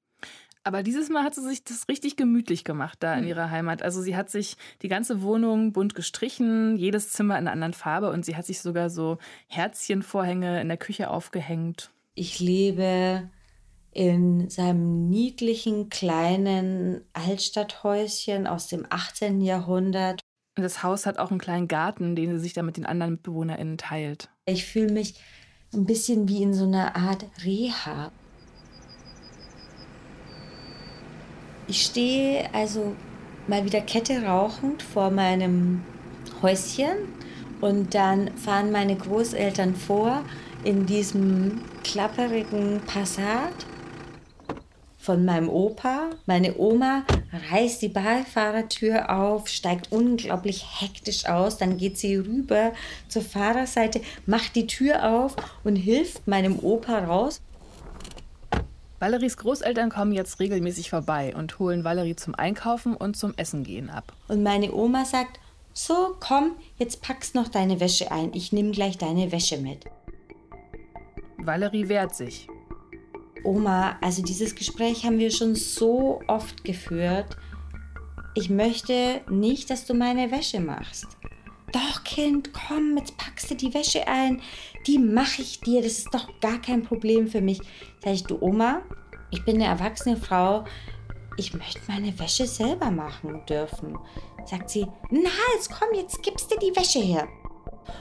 Aber 0.63 0.83
dieses 0.83 1.09
Mal 1.09 1.23
hat 1.23 1.33
sie 1.33 1.41
sich 1.41 1.63
das 1.63 1.87
richtig 1.89 2.15
gemütlich 2.17 2.63
gemacht 2.63 2.97
da 3.01 3.13
in 3.15 3.21
Hm. 3.21 3.27
ihrer 3.27 3.49
Heimat. 3.49 3.81
Also 3.81 4.01
sie 4.01 4.15
hat 4.15 4.29
sich 4.29 4.57
die 4.81 4.87
ganze 4.89 5.21
Wohnung 5.23 5.73
bunt 5.73 5.95
gestrichen, 5.95 6.75
jedes 6.77 7.09
Zimmer 7.09 7.35
in 7.35 7.41
einer 7.47 7.51
anderen 7.51 7.73
Farbe 7.73 8.11
und 8.11 8.25
sie 8.25 8.35
hat 8.35 8.45
sich 8.45 8.61
sogar 8.61 8.89
so 8.89 9.17
Herzchenvorhänge 9.47 10.61
in 10.61 10.67
der 10.67 10.77
Küche 10.77 11.09
aufgehängt. 11.09 11.91
Ich 12.13 12.39
lebe 12.39 13.29
in 13.93 14.49
seinem 14.49 15.09
niedlichen 15.09 15.89
kleinen 15.89 17.01
Altstadthäuschen 17.13 18.47
aus 18.47 18.67
dem 18.67 18.85
18. 18.89 19.41
Jahrhundert. 19.41 20.21
Und 20.57 20.63
das 20.63 20.83
Haus 20.83 21.05
hat 21.05 21.17
auch 21.17 21.31
einen 21.31 21.39
kleinen 21.39 21.67
Garten, 21.67 22.15
den 22.15 22.31
sie 22.33 22.39
sich 22.39 22.53
da 22.53 22.61
mit 22.61 22.77
den 22.77 22.85
anderen 22.85 23.13
MitbewohnerInnen 23.13 23.77
teilt. 23.77 24.29
Ich 24.45 24.65
fühle 24.65 24.91
mich 24.93 25.15
ein 25.73 25.85
bisschen 25.85 26.27
wie 26.27 26.43
in 26.43 26.53
so 26.53 26.65
einer 26.65 26.95
Art 26.95 27.25
Reha. 27.43 28.11
Ich 31.71 31.83
stehe 31.83 32.53
also 32.53 32.97
mal 33.47 33.63
wieder 33.63 33.79
Kette 33.79 34.23
rauchend 34.25 34.83
vor 34.83 35.09
meinem 35.09 35.85
Häuschen 36.41 36.97
und 37.61 37.95
dann 37.95 38.35
fahren 38.35 38.73
meine 38.73 38.97
Großeltern 38.97 39.77
vor 39.77 40.21
in 40.65 40.85
diesem 40.85 41.61
klapperigen 41.81 42.81
Passat 42.81 43.53
von 44.97 45.23
meinem 45.23 45.47
Opa. 45.47 46.09
Meine 46.25 46.57
Oma 46.57 47.05
reißt 47.51 47.81
die 47.81 47.87
Beifahrertür 47.87 49.09
auf, 49.09 49.47
steigt 49.47 49.93
unglaublich 49.93 50.65
hektisch 50.81 51.25
aus, 51.25 51.57
dann 51.57 51.77
geht 51.77 51.97
sie 51.97 52.17
rüber 52.17 52.73
zur 53.07 53.21
Fahrerseite, 53.21 54.01
macht 54.25 54.57
die 54.57 54.67
Tür 54.67 55.09
auf 55.09 55.37
und 55.63 55.77
hilft 55.77 56.27
meinem 56.27 56.59
Opa 56.59 56.99
raus. 56.99 57.39
Valeries 59.01 59.35
Großeltern 59.37 59.89
kommen 59.89 60.11
jetzt 60.11 60.39
regelmäßig 60.39 60.91
vorbei 60.91 61.33
und 61.35 61.57
holen 61.57 61.83
Valerie 61.83 62.15
zum 62.15 62.35
Einkaufen 62.35 62.95
und 62.95 63.17
zum 63.17 63.33
Essen 63.35 63.63
gehen 63.63 63.89
ab. 63.89 64.13
Und 64.27 64.43
meine 64.43 64.71
Oma 64.75 65.05
sagt, 65.05 65.39
so 65.73 66.15
komm, 66.19 66.51
jetzt 66.77 67.01
packst 67.01 67.33
noch 67.33 67.47
deine 67.47 67.79
Wäsche 67.79 68.11
ein, 68.11 68.31
ich 68.35 68.51
nehme 68.51 68.69
gleich 68.69 68.99
deine 68.99 69.31
Wäsche 69.31 69.57
mit. 69.57 69.85
Valerie 71.39 71.89
wehrt 71.89 72.13
sich. 72.13 72.47
Oma, 73.43 73.97
also 74.01 74.21
dieses 74.21 74.53
Gespräch 74.53 75.03
haben 75.03 75.17
wir 75.17 75.31
schon 75.31 75.55
so 75.55 76.21
oft 76.27 76.63
geführt. 76.63 77.37
Ich 78.35 78.51
möchte 78.51 79.21
nicht, 79.31 79.71
dass 79.71 79.87
du 79.87 79.95
meine 79.95 80.29
Wäsche 80.29 80.59
machst. 80.59 81.07
Doch, 81.71 82.03
Kind, 82.03 82.51
komm, 82.53 82.97
jetzt 82.97 83.17
packst 83.17 83.49
du 83.49 83.55
die 83.55 83.73
Wäsche 83.73 84.07
ein. 84.07 84.41
Die 84.87 84.97
mache 84.97 85.41
ich 85.41 85.61
dir. 85.61 85.81
Das 85.81 85.93
ist 85.93 86.13
doch 86.13 86.27
gar 86.41 86.59
kein 86.61 86.83
Problem 86.83 87.27
für 87.27 87.41
mich. 87.41 87.59
Sag 88.03 88.13
ich, 88.13 88.23
du 88.23 88.37
Oma, 88.41 88.81
ich 89.29 89.45
bin 89.45 89.55
eine 89.55 89.65
erwachsene 89.65 90.17
Frau. 90.17 90.65
ich 91.37 91.53
möchte 91.53 91.79
meine 91.87 92.17
Wäsche 92.19 92.45
selber 92.45 92.91
machen 92.91 93.45
dürfen. 93.47 93.97
Sagt 94.45 94.69
sie, 94.69 94.85
Nals, 95.09 95.69
komm, 95.69 95.89
jetzt 95.95 96.21
gibst 96.23 96.51
du 96.51 96.59
die 96.59 96.75
Wäsche 96.75 96.99
her. 96.99 97.27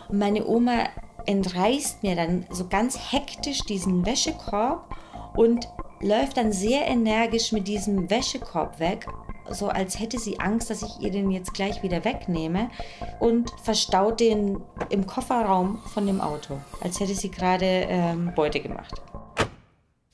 Und 0.08 0.18
meine 0.18 0.46
Oma 0.46 0.88
entreißt 1.26 2.02
mir 2.02 2.16
dann 2.16 2.46
so 2.50 2.68
ganz 2.68 3.12
hektisch 3.12 3.60
diesen 3.60 4.04
Wäschekorb 4.04 4.94
und 5.36 5.68
läuft 6.00 6.36
dann 6.36 6.52
sehr 6.52 6.86
energisch 6.86 7.52
mit 7.52 7.68
diesem 7.68 8.10
Wäschekorb 8.10 8.80
weg, 8.80 9.06
so 9.50 9.68
als 9.68 9.98
hätte 9.98 10.18
sie 10.18 10.40
Angst, 10.40 10.70
dass 10.70 10.82
ich 10.82 11.00
ihr 11.00 11.10
den 11.10 11.30
jetzt 11.30 11.54
gleich 11.54 11.82
wieder 11.82 12.04
wegnehme 12.04 12.70
und 13.18 13.50
verstaut 13.62 14.20
den 14.20 14.60
im 14.88 15.06
Kofferraum 15.06 15.78
von 15.92 16.06
dem 16.06 16.20
Auto, 16.20 16.60
als 16.80 17.00
hätte 17.00 17.14
sie 17.14 17.30
gerade 17.30 17.64
ähm, 17.64 18.32
Beute 18.34 18.60
gemacht. 18.60 19.00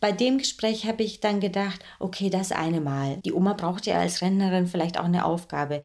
Bei 0.00 0.12
dem 0.12 0.38
Gespräch 0.38 0.86
habe 0.86 1.02
ich 1.02 1.20
dann 1.20 1.40
gedacht, 1.40 1.82
okay, 1.98 2.30
das 2.30 2.52
eine 2.52 2.80
Mal. 2.80 3.18
Die 3.24 3.32
Oma 3.32 3.54
braucht 3.54 3.86
ja 3.86 3.98
als 3.98 4.20
Rentnerin 4.20 4.66
vielleicht 4.66 4.98
auch 4.98 5.04
eine 5.04 5.24
Aufgabe. 5.24 5.84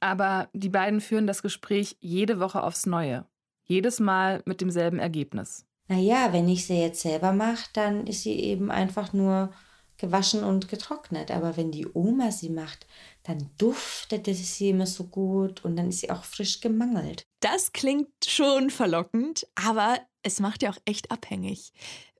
Aber 0.00 0.48
die 0.52 0.68
beiden 0.68 1.00
führen 1.00 1.26
das 1.26 1.42
Gespräch 1.42 1.96
jede 2.00 2.40
Woche 2.40 2.62
aufs 2.62 2.86
Neue. 2.86 3.26
Jedes 3.64 4.00
Mal 4.00 4.42
mit 4.46 4.60
demselben 4.60 4.98
Ergebnis. 4.98 5.66
Naja, 5.88 6.32
wenn 6.32 6.48
ich 6.48 6.66
sie 6.66 6.80
jetzt 6.80 7.02
selber 7.02 7.32
mache, 7.32 7.68
dann 7.72 8.06
ist 8.06 8.22
sie 8.22 8.38
eben 8.38 8.70
einfach 8.70 9.12
nur 9.12 9.52
gewaschen 10.02 10.44
und 10.44 10.68
getrocknet. 10.68 11.30
Aber 11.30 11.56
wenn 11.56 11.70
die 11.70 11.86
Oma 11.94 12.30
sie 12.30 12.50
macht, 12.50 12.86
dann 13.22 13.48
duftet 13.56 14.26
sie 14.26 14.68
immer 14.68 14.86
so 14.86 15.04
gut 15.04 15.64
und 15.64 15.76
dann 15.76 15.88
ist 15.88 16.00
sie 16.00 16.10
auch 16.10 16.24
frisch 16.24 16.60
gemangelt. 16.60 17.22
Das 17.40 17.72
klingt 17.72 18.10
schon 18.26 18.68
verlockend, 18.68 19.46
aber 19.54 19.96
es 20.22 20.40
macht 20.40 20.62
ja 20.62 20.70
auch 20.70 20.78
echt 20.84 21.10
abhängig. 21.10 21.72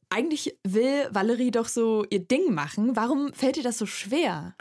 Eigentlich 0.09 0.57
will 0.65 1.09
Valerie 1.11 1.51
doch 1.51 1.69
so 1.69 2.05
ihr 2.09 2.21
Ding 2.21 2.55
machen. 2.55 2.97
Warum 2.97 3.33
fällt 3.33 3.57
ihr 3.57 3.63
das 3.63 3.79
so 3.79 3.87
schwer? 3.87 4.55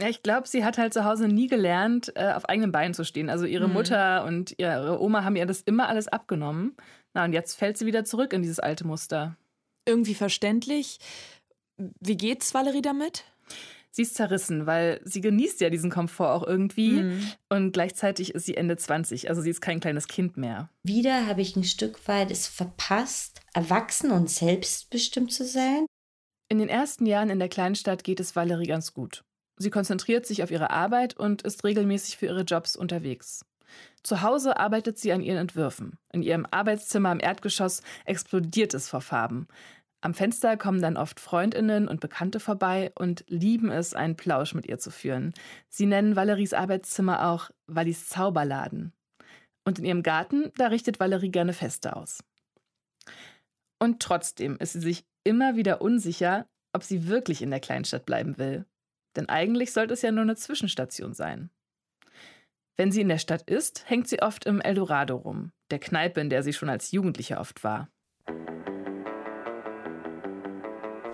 Ja, 0.00 0.08
ich 0.08 0.22
glaube, 0.22 0.48
sie 0.48 0.64
hat 0.64 0.78
halt 0.78 0.92
zu 0.92 1.04
Hause 1.04 1.28
nie 1.28 1.46
gelernt, 1.46 2.12
äh, 2.16 2.32
auf 2.32 2.48
eigenen 2.48 2.72
Beinen 2.72 2.94
zu 2.94 3.04
stehen. 3.04 3.30
Also 3.30 3.44
ihre 3.44 3.68
mhm. 3.68 3.74
Mutter 3.74 4.24
und 4.24 4.54
ihre 4.58 5.00
Oma 5.00 5.24
haben 5.24 5.36
ihr 5.36 5.46
das 5.46 5.60
immer 5.62 5.88
alles 5.88 6.08
abgenommen. 6.08 6.76
Na, 7.14 7.24
und 7.24 7.32
jetzt 7.32 7.54
fällt 7.54 7.78
sie 7.78 7.86
wieder 7.86 8.04
zurück 8.04 8.32
in 8.32 8.42
dieses 8.42 8.58
alte 8.58 8.86
Muster. 8.86 9.36
Irgendwie 9.86 10.14
verständlich. 10.14 10.98
Wie 11.76 12.16
geht's 12.16 12.54
Valerie 12.54 12.82
damit? 12.82 13.24
Sie 13.94 14.02
ist 14.02 14.14
zerrissen, 14.14 14.64
weil 14.66 15.00
sie 15.04 15.20
genießt 15.20 15.60
ja 15.60 15.68
diesen 15.68 15.90
Komfort 15.90 16.32
auch 16.32 16.46
irgendwie. 16.46 17.02
Mhm. 17.02 17.32
Und 17.50 17.72
gleichzeitig 17.72 18.34
ist 18.34 18.46
sie 18.46 18.56
Ende 18.56 18.78
20, 18.78 19.28
also 19.28 19.42
sie 19.42 19.50
ist 19.50 19.60
kein 19.60 19.80
kleines 19.80 20.08
Kind 20.08 20.38
mehr. 20.38 20.70
Wieder 20.82 21.26
habe 21.26 21.42
ich 21.42 21.56
ein 21.56 21.64
Stück 21.64 22.08
weit 22.08 22.30
es 22.30 22.46
verpasst, 22.46 23.42
erwachsen 23.52 24.10
und 24.10 24.30
selbstbestimmt 24.30 25.30
zu 25.32 25.44
sein. 25.44 25.84
In 26.48 26.58
den 26.58 26.70
ersten 26.70 27.04
Jahren 27.04 27.28
in 27.28 27.38
der 27.38 27.50
Kleinstadt 27.50 28.02
geht 28.02 28.20
es 28.20 28.34
Valerie 28.34 28.66
ganz 28.66 28.94
gut. 28.94 29.24
Sie 29.58 29.70
konzentriert 29.70 30.24
sich 30.24 30.42
auf 30.42 30.50
ihre 30.50 30.70
Arbeit 30.70 31.16
und 31.16 31.42
ist 31.42 31.62
regelmäßig 31.62 32.16
für 32.16 32.26
ihre 32.26 32.42
Jobs 32.42 32.76
unterwegs. 32.76 33.44
Zu 34.02 34.22
Hause 34.22 34.58
arbeitet 34.58 34.98
sie 34.98 35.12
an 35.12 35.22
ihren 35.22 35.38
Entwürfen. 35.38 35.98
In 36.12 36.22
ihrem 36.22 36.46
Arbeitszimmer 36.50 37.12
im 37.12 37.20
Erdgeschoss 37.20 37.82
explodiert 38.04 38.74
es 38.74 38.88
vor 38.88 39.00
Farben. 39.00 39.48
Am 40.02 40.14
Fenster 40.14 40.56
kommen 40.56 40.82
dann 40.82 40.96
oft 40.96 41.20
Freundinnen 41.20 41.86
und 41.86 42.00
Bekannte 42.00 42.40
vorbei 42.40 42.90
und 42.96 43.24
lieben 43.28 43.70
es, 43.70 43.94
einen 43.94 44.16
Plausch 44.16 44.52
mit 44.52 44.66
ihr 44.66 44.78
zu 44.78 44.90
führen. 44.90 45.32
Sie 45.68 45.86
nennen 45.86 46.16
Valeries 46.16 46.54
Arbeitszimmer 46.54 47.28
auch 47.28 47.50
Wallis 47.68 48.08
Zauberladen. 48.08 48.92
Und 49.64 49.78
in 49.78 49.84
ihrem 49.84 50.02
Garten, 50.02 50.50
da 50.56 50.66
richtet 50.66 50.98
Valerie 50.98 51.30
gerne 51.30 51.52
Feste 51.52 51.94
aus. 51.94 52.24
Und 53.78 54.00
trotzdem 54.00 54.56
ist 54.56 54.72
sie 54.72 54.80
sich 54.80 55.04
immer 55.22 55.54
wieder 55.54 55.80
unsicher, 55.80 56.46
ob 56.72 56.82
sie 56.82 57.06
wirklich 57.06 57.40
in 57.40 57.50
der 57.50 57.60
Kleinstadt 57.60 58.04
bleiben 58.04 58.38
will. 58.38 58.66
Denn 59.14 59.28
eigentlich 59.28 59.72
sollte 59.72 59.94
es 59.94 60.02
ja 60.02 60.10
nur 60.10 60.22
eine 60.22 60.34
Zwischenstation 60.34 61.14
sein. 61.14 61.50
Wenn 62.76 62.90
sie 62.90 63.02
in 63.02 63.08
der 63.08 63.18
Stadt 63.18 63.48
ist, 63.48 63.88
hängt 63.88 64.08
sie 64.08 64.20
oft 64.20 64.46
im 64.46 64.60
Eldorado 64.60 65.14
rum, 65.14 65.52
der 65.70 65.78
Kneipe, 65.78 66.20
in 66.20 66.30
der 66.30 66.42
sie 66.42 66.54
schon 66.54 66.70
als 66.70 66.90
Jugendliche 66.90 67.38
oft 67.38 67.62
war. 67.62 67.88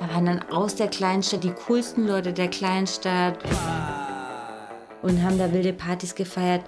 Da 0.00 0.08
waren 0.08 0.26
dann 0.26 0.42
aus 0.50 0.76
der 0.76 0.88
Kleinstadt 0.88 1.42
die 1.42 1.52
coolsten 1.66 2.06
Leute 2.06 2.32
der 2.32 2.48
Kleinstadt 2.48 3.38
und 5.02 5.22
haben 5.22 5.38
da 5.38 5.52
wilde 5.52 5.72
Partys 5.72 6.14
gefeiert. 6.14 6.62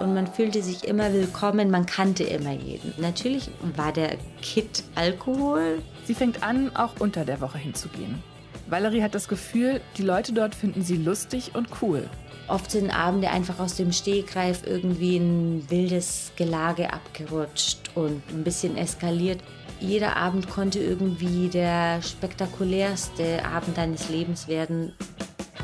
Und 0.00 0.14
man 0.14 0.26
fühlte 0.26 0.62
sich 0.62 0.86
immer 0.86 1.12
willkommen, 1.12 1.70
man 1.70 1.86
kannte 1.86 2.24
immer 2.24 2.52
jeden. 2.52 2.94
Natürlich 2.98 3.50
war 3.76 3.92
der 3.92 4.16
Kit 4.42 4.84
Alkohol. 4.94 5.82
Sie 6.04 6.14
fängt 6.14 6.42
an, 6.42 6.74
auch 6.76 6.92
unter 7.00 7.24
der 7.24 7.40
Woche 7.40 7.58
hinzugehen. 7.58 8.22
Valerie 8.68 9.02
hat 9.02 9.14
das 9.14 9.28
Gefühl, 9.28 9.80
die 9.96 10.02
Leute 10.02 10.32
dort 10.32 10.54
finden 10.54 10.82
sie 10.82 10.96
lustig 10.96 11.52
und 11.54 11.68
cool. 11.80 12.08
Oft 12.48 12.70
sind 12.70 12.90
Abende 12.90 13.30
einfach 13.30 13.58
aus 13.60 13.76
dem 13.76 13.92
Stehgreif 13.92 14.62
irgendwie 14.66 15.16
ein 15.16 15.64
wildes 15.68 16.32
Gelage 16.36 16.92
abgerutscht 16.92 17.90
und 17.94 18.22
ein 18.30 18.44
bisschen 18.44 18.76
eskaliert. 18.76 19.40
Jeder 19.80 20.16
Abend 20.16 20.48
konnte 20.48 20.80
irgendwie 20.80 21.48
der 21.48 22.02
spektakulärste 22.02 23.44
Abend 23.44 23.76
deines 23.76 24.08
Lebens 24.08 24.48
werden. 24.48 24.92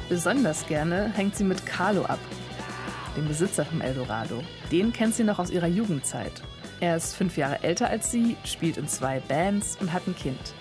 Besonders 0.09 0.67
gerne 0.67 1.11
hängt 1.15 1.37
sie 1.37 1.45
mit 1.45 1.65
Carlo 1.65 2.05
ab, 2.05 2.19
dem 3.17 3.27
Besitzer 3.27 3.65
vom 3.65 3.81
Eldorado. 3.81 4.43
Den 4.71 4.93
kennt 4.93 5.15
sie 5.15 5.25
noch 5.25 5.39
aus 5.39 5.51
ihrer 5.51 5.67
Jugendzeit. 5.67 6.43
Er 6.81 6.97
ist 6.97 7.17
fünf 7.17 7.37
Jahre 7.39 7.63
älter 7.63 7.89
als 7.89 8.11
sie, 8.11 8.37
spielt 8.45 8.77
in 8.77 8.89
zwei 8.89 9.21
Bands 9.21 9.79
und 9.81 9.93
hat 9.93 10.07
ein 10.07 10.15
Kind. 10.15 10.55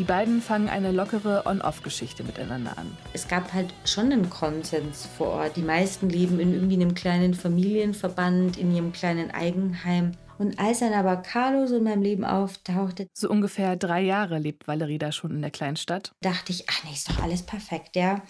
Die 0.00 0.06
beiden 0.06 0.40
fangen 0.40 0.70
eine 0.70 0.92
lockere 0.92 1.42
On-Off-Geschichte 1.44 2.24
miteinander 2.24 2.78
an. 2.78 2.96
Es 3.12 3.28
gab 3.28 3.52
halt 3.52 3.74
schon 3.84 4.10
einen 4.10 4.30
Konsens 4.30 5.06
vor 5.18 5.26
Ort. 5.26 5.56
Die 5.58 5.62
meisten 5.62 6.08
leben 6.08 6.40
in 6.40 6.54
irgendwie 6.54 6.76
einem 6.76 6.94
kleinen 6.94 7.34
Familienverband, 7.34 8.56
in 8.56 8.74
ihrem 8.74 8.94
kleinen 8.94 9.30
Eigenheim. 9.30 10.12
Und 10.38 10.58
als 10.58 10.78
dann 10.78 10.94
aber 10.94 11.16
Carlo 11.16 11.66
so 11.66 11.76
in 11.76 11.84
meinem 11.84 12.00
Leben 12.00 12.24
auftauchte, 12.24 13.08
so 13.12 13.28
ungefähr 13.28 13.76
drei 13.76 14.00
Jahre 14.00 14.38
lebt 14.38 14.66
Valerie 14.66 14.96
da 14.96 15.12
schon 15.12 15.32
in 15.32 15.42
der 15.42 15.50
Kleinstadt, 15.50 16.12
dachte 16.22 16.52
ich, 16.52 16.64
ach 16.70 16.82
nee, 16.84 16.94
ist 16.94 17.10
doch 17.10 17.22
alles 17.22 17.42
perfekt, 17.42 17.94
ja. 17.94 18.22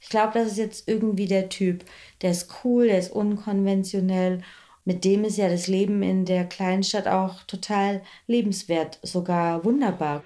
Ich 0.00 0.08
glaube, 0.08 0.32
das 0.32 0.52
ist 0.52 0.56
jetzt 0.56 0.88
irgendwie 0.88 1.26
der 1.26 1.50
Typ. 1.50 1.84
Der 2.22 2.30
ist 2.30 2.64
cool, 2.64 2.86
der 2.86 3.00
ist 3.00 3.12
unkonventionell. 3.12 4.40
Mit 4.86 5.04
dem 5.04 5.24
ist 5.24 5.36
ja 5.36 5.50
das 5.50 5.66
Leben 5.66 6.02
in 6.02 6.24
der 6.24 6.46
Kleinstadt 6.46 7.06
auch 7.06 7.42
total 7.42 8.00
lebenswert, 8.26 8.98
sogar 9.02 9.62
wunderbar. 9.66 10.22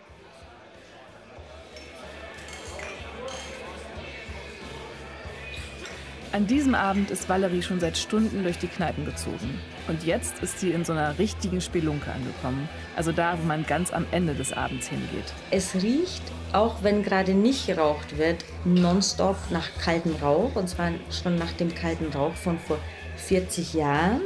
An 6.33 6.47
diesem 6.47 6.75
Abend 6.75 7.11
ist 7.11 7.29
Valerie 7.29 7.61
schon 7.61 7.79
seit 7.79 7.99
Stunden 7.99 8.43
durch 8.43 8.57
die 8.57 8.67
Kneipen 8.67 9.05
gezogen. 9.05 9.61
Und 9.87 10.03
jetzt 10.03 10.43
ist 10.43 10.61
sie 10.61 10.71
in 10.71 10.83
so 10.83 10.95
einer 10.95 11.19
richtigen 11.19 11.61
Spelunke 11.61 12.11
angekommen. 12.11 12.71
Also 12.97 13.13
da, 13.13 13.37
wo 13.39 13.47
man 13.47 13.67
ganz 13.67 13.93
am 13.93 14.07
Ende 14.13 14.33
des 14.35 14.51
Abends 14.51 14.89
hingeht. 14.89 15.35
Es 15.51 15.75
riecht, 15.75 16.23
auch 16.55 16.83
wenn 16.83 17.03
gerade 17.03 17.35
nicht 17.35 17.67
geraucht 17.67 18.17
wird, 18.17 18.47
nonstop 18.65 19.37
nach 19.51 19.69
kaltem 19.79 20.17
Rauch. 20.23 20.57
Und 20.57 20.71
zwar 20.71 20.93
schon 21.11 21.37
nach 21.37 21.53
dem 21.53 21.75
kalten 21.75 22.11
Rauch 22.11 22.35
von 22.35 22.59
vor 22.59 22.79
40 23.17 23.75
Jahren. 23.75 24.23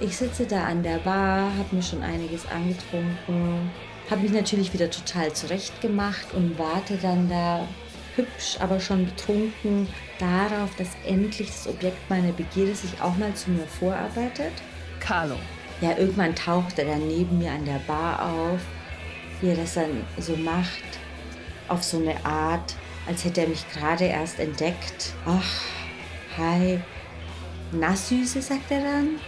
Ich 0.00 0.16
sitze 0.16 0.46
da 0.46 0.64
an 0.64 0.82
der 0.82 0.96
Bar, 0.96 1.52
habe 1.58 1.76
mir 1.76 1.82
schon 1.82 2.02
einiges 2.02 2.46
angetrunken, 2.46 3.70
habe 4.10 4.22
mich 4.22 4.32
natürlich 4.32 4.72
wieder 4.72 4.90
total 4.90 5.34
zurechtgemacht 5.34 6.32
und 6.32 6.58
warte 6.58 6.96
dann 6.96 7.28
da 7.28 7.68
hübsch, 8.18 8.58
aber 8.60 8.78
schon 8.80 9.06
betrunken 9.06 9.88
darauf, 10.18 10.74
dass 10.76 10.88
endlich 11.06 11.48
das 11.48 11.66
Objekt 11.66 12.10
meiner 12.10 12.32
Begierde 12.32 12.74
sich 12.74 13.00
auch 13.00 13.16
mal 13.16 13.32
zu 13.34 13.50
mir 13.50 13.66
vorarbeitet. 13.66 14.52
Carlo. 15.00 15.36
Ja, 15.80 15.96
irgendwann 15.96 16.34
taucht 16.34 16.78
er 16.78 16.86
dann 16.86 17.06
neben 17.06 17.38
mir 17.38 17.52
an 17.52 17.64
der 17.64 17.80
Bar 17.86 18.20
auf, 18.22 18.60
wie 19.40 19.50
er 19.50 19.56
das 19.56 19.74
dann 19.74 20.04
so 20.18 20.36
macht, 20.36 20.82
auf 21.68 21.84
so 21.84 21.98
eine 21.98 22.24
Art, 22.26 22.74
als 23.06 23.24
hätte 23.24 23.42
er 23.42 23.48
mich 23.48 23.64
gerade 23.70 24.04
erst 24.04 24.40
entdeckt. 24.40 25.14
Ach, 25.24 25.62
hi. 26.36 26.80
Na, 27.70 27.94
Süße, 27.94 28.42
sagt 28.42 28.70
er 28.70 28.82
dann. 28.82 29.20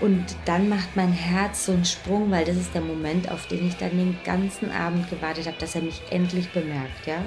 Und 0.00 0.34
dann 0.44 0.68
macht 0.68 0.96
mein 0.96 1.12
Herz 1.12 1.66
so 1.66 1.72
einen 1.72 1.84
Sprung, 1.84 2.30
weil 2.30 2.44
das 2.44 2.56
ist 2.56 2.74
der 2.74 2.82
Moment, 2.82 3.30
auf 3.30 3.46
den 3.46 3.68
ich 3.68 3.76
dann 3.76 3.96
den 3.96 4.18
ganzen 4.24 4.70
Abend 4.72 5.08
gewartet 5.08 5.46
habe, 5.46 5.56
dass 5.58 5.76
er 5.76 5.82
mich 5.82 6.02
endlich 6.10 6.50
bemerkt, 6.50 7.06
ja. 7.06 7.24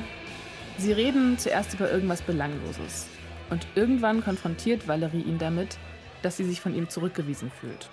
Sie 0.78 0.92
reden 0.92 1.38
zuerst 1.38 1.74
über 1.74 1.92
irgendwas 1.92 2.22
Belangloses. 2.22 3.08
Und 3.50 3.68
irgendwann 3.76 4.24
konfrontiert 4.24 4.88
Valerie 4.88 5.22
ihn 5.22 5.38
damit, 5.38 5.78
dass 6.22 6.38
sie 6.38 6.44
sich 6.44 6.60
von 6.60 6.76
ihm 6.76 6.90
zurückgewiesen 6.90 7.52
fühlt. 7.52 7.90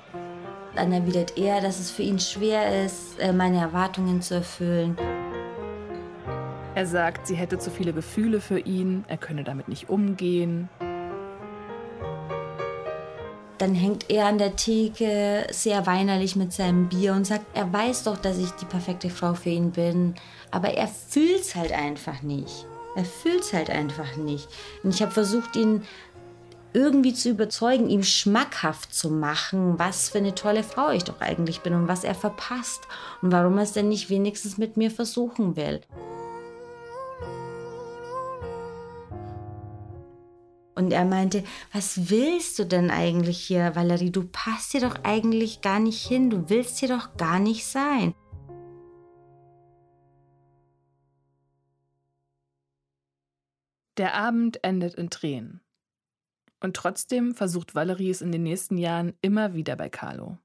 Dann 0.75 0.93
erwidert 0.93 1.37
er, 1.37 1.61
dass 1.61 1.79
es 1.79 1.91
für 1.91 2.03
ihn 2.03 2.19
schwer 2.19 2.85
ist, 2.85 3.19
äh, 3.19 3.33
meine 3.33 3.59
Erwartungen 3.59 4.23
zu 4.23 4.37
erfüllen. 4.37 4.97
Er 6.75 6.87
sagt, 6.87 7.27
sie 7.27 7.35
hätte 7.35 7.59
zu 7.59 7.71
viele 7.71 7.93
Gefühle 7.93 8.41
für 8.41 8.59
ihn, 8.59 9.05
er 9.07 9.19
könne 9.19 9.45
damit 9.45 9.69
nicht 9.69 9.91
umgehen. 9.91 10.71
Dann 13.59 13.75
hängt 13.75 14.11
er 14.11 14.27
an 14.27 14.39
der 14.39 14.57
Theke 14.57 15.47
sehr 15.51 15.87
weinerlich 15.87 16.35
mit 16.35 16.53
seinem 16.53 16.89
Bier 16.89 17.13
und 17.13 17.27
sagt, 17.27 17.45
er 17.55 17.71
weiß 17.71 18.05
doch, 18.05 18.17
dass 18.17 18.39
ich 18.39 18.51
die 18.53 18.65
perfekte 18.65 19.11
Frau 19.11 19.35
für 19.35 19.51
ihn 19.51 19.71
bin, 19.71 20.15
aber 20.51 20.71
er 20.71 20.89
fühlt 20.89 21.43
es 21.43 21.55
halt 21.55 21.73
einfach 21.73 22.23
nicht. 22.23 22.67
Er 22.95 23.05
fühlt 23.05 23.41
es 23.41 23.53
halt 23.53 23.71
einfach 23.71 24.17
nicht. 24.17 24.49
Und 24.83 24.95
ich 24.95 25.03
habe 25.03 25.13
versucht, 25.13 25.57
ihn 25.57 25.83
irgendwie 26.75 27.13
zu 27.13 27.31
überzeugen, 27.31 27.89
ihm 27.89 28.03
schmackhaft 28.03 28.95
zu 28.95 29.11
machen, 29.11 29.79
was 29.79 30.09
für 30.09 30.19
eine 30.19 30.35
tolle 30.35 30.63
Frau 30.63 30.91
ich 30.91 31.05
doch 31.05 31.21
eigentlich 31.21 31.61
bin 31.61 31.75
und 31.75 31.89
was 31.89 32.05
er 32.05 32.15
verpasst 32.15 32.87
und 33.21 33.33
warum 33.33 33.59
er 33.59 33.65
es 33.65 33.73
denn 33.73 33.89
nicht 33.89 34.11
wenigstens 34.11 34.59
mit 34.59 34.77
mir 34.77 34.91
versuchen 34.91 35.57
will. 35.57 35.83
Und 40.75 40.93
er 40.93 41.05
meinte, 41.05 41.45
was 41.73 42.11
willst 42.11 42.59
du 42.59 42.65
denn 42.65 42.91
eigentlich 42.91 43.39
hier, 43.39 43.77
Valerie? 43.77 44.11
Du 44.11 44.25
passt 44.25 44.73
hier 44.73 44.81
doch 44.81 44.97
eigentlich 45.05 45.61
gar 45.61 45.79
nicht 45.79 46.05
hin. 46.05 46.31
Du 46.31 46.49
willst 46.49 46.79
hier 46.79 46.89
doch 46.89 47.15
gar 47.19 47.39
nicht 47.39 47.67
sein. 47.67 48.15
Der 53.99 54.15
Abend 54.15 54.65
endet 54.65 54.95
in 54.95 55.11
Tränen. 55.11 55.61
Und 56.61 56.77
trotzdem 56.77 57.35
versucht 57.35 57.75
Valerie 57.75 58.11
es 58.11 58.23
in 58.23 58.33
den 58.33 58.45
nächsten 58.45 58.79
Jahren 58.79 59.15
immer 59.21 59.55
wieder 59.55 59.77
bei 59.77 59.91
Carlo. 59.91 60.39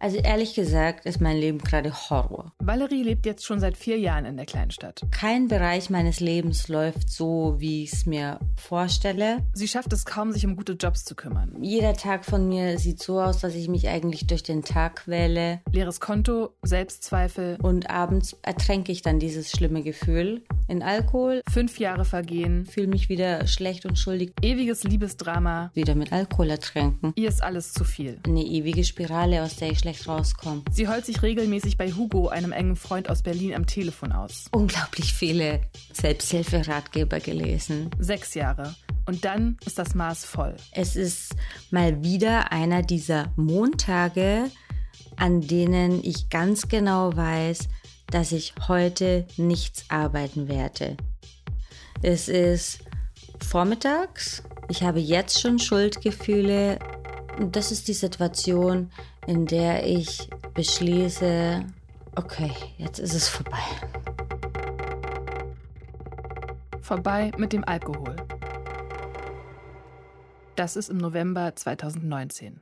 Also 0.00 0.16
ehrlich 0.16 0.54
gesagt 0.54 1.04
ist 1.04 1.20
mein 1.20 1.36
Leben 1.36 1.58
gerade 1.58 1.92
Horror. 1.92 2.52
Valerie 2.58 3.02
lebt 3.02 3.26
jetzt 3.26 3.44
schon 3.44 3.60
seit 3.60 3.76
vier 3.76 3.98
Jahren 3.98 4.24
in 4.24 4.38
der 4.38 4.46
Kleinstadt. 4.46 5.02
Kein 5.10 5.48
Bereich 5.48 5.90
meines 5.90 6.20
Lebens 6.20 6.68
läuft 6.68 7.10
so, 7.10 7.56
wie 7.58 7.84
ich 7.84 7.92
es 7.92 8.06
mir 8.06 8.40
vorstelle. 8.56 9.44
Sie 9.52 9.68
schafft 9.68 9.92
es 9.92 10.06
kaum, 10.06 10.32
sich 10.32 10.46
um 10.46 10.56
gute 10.56 10.72
Jobs 10.72 11.04
zu 11.04 11.14
kümmern. 11.14 11.54
Jeder 11.60 11.92
Tag 11.92 12.24
von 12.24 12.48
mir 12.48 12.78
sieht 12.78 13.02
so 13.02 13.20
aus, 13.20 13.40
dass 13.40 13.54
ich 13.54 13.68
mich 13.68 13.88
eigentlich 13.88 14.26
durch 14.26 14.42
den 14.42 14.62
Tag 14.62 15.04
quäle. 15.04 15.60
Leeres 15.70 16.00
Konto, 16.00 16.54
Selbstzweifel. 16.62 17.58
Und 17.60 17.90
abends 17.90 18.38
ertränke 18.40 18.92
ich 18.92 19.02
dann 19.02 19.18
dieses 19.18 19.50
schlimme 19.50 19.82
Gefühl 19.82 20.42
in 20.66 20.82
Alkohol. 20.82 21.42
Fünf 21.50 21.78
Jahre 21.78 22.06
vergehen. 22.06 22.64
Fühle 22.64 22.86
mich 22.86 23.10
wieder 23.10 23.46
schlecht 23.46 23.84
und 23.84 23.98
schuldig. 23.98 24.32
Ewiges 24.40 24.82
Liebesdrama. 24.82 25.70
Wieder 25.74 25.94
mit 25.94 26.10
Alkohol 26.10 26.48
ertränken. 26.48 27.12
Ihr 27.16 27.28
ist 27.28 27.42
alles 27.42 27.74
zu 27.74 27.84
viel. 27.84 28.18
Eine 28.26 28.44
ewige 28.44 28.82
Spirale, 28.84 29.42
aus 29.42 29.56
der 29.56 29.70
ich 29.70 29.80
schlecht 29.80 29.89
rauskomme. 30.06 30.62
Sie 30.70 30.88
heult 30.88 31.04
sich 31.04 31.22
regelmäßig 31.22 31.76
bei 31.76 31.92
Hugo, 31.92 32.28
einem 32.28 32.52
engen 32.52 32.76
Freund 32.76 33.08
aus 33.10 33.22
Berlin, 33.22 33.54
am 33.54 33.66
Telefon 33.66 34.12
aus. 34.12 34.46
Unglaublich 34.52 35.12
viele 35.12 35.60
Selbsthilferatgeber 35.92 37.20
gelesen. 37.20 37.90
Sechs 37.98 38.34
Jahre. 38.34 38.74
Und 39.06 39.24
dann 39.24 39.56
ist 39.66 39.78
das 39.78 39.94
Maß 39.94 40.24
voll. 40.24 40.56
Es 40.72 40.96
ist 40.96 41.34
mal 41.70 42.02
wieder 42.02 42.52
einer 42.52 42.82
dieser 42.82 43.32
Montage, 43.36 44.50
an 45.16 45.40
denen 45.40 46.02
ich 46.04 46.28
ganz 46.28 46.68
genau 46.68 47.16
weiß, 47.16 47.68
dass 48.10 48.32
ich 48.32 48.54
heute 48.68 49.26
nichts 49.36 49.84
arbeiten 49.88 50.48
werde. 50.48 50.96
Es 52.02 52.28
ist 52.28 52.80
vormittags. 53.44 54.42
Ich 54.68 54.82
habe 54.82 55.00
jetzt 55.00 55.40
schon 55.40 55.58
Schuldgefühle. 55.58 56.78
Und 57.38 57.56
das 57.56 57.72
ist 57.72 57.88
die 57.88 57.94
Situation, 57.94 58.90
in 59.30 59.46
der 59.46 59.86
ich 59.86 60.28
beschließe, 60.54 61.64
okay, 62.16 62.50
jetzt 62.78 62.98
ist 62.98 63.14
es 63.14 63.28
vorbei. 63.28 63.62
Vorbei 66.82 67.30
mit 67.38 67.52
dem 67.52 67.62
Alkohol. 67.62 68.16
Das 70.56 70.74
ist 70.74 70.90
im 70.90 70.98
November 70.98 71.54
2019. 71.54 72.60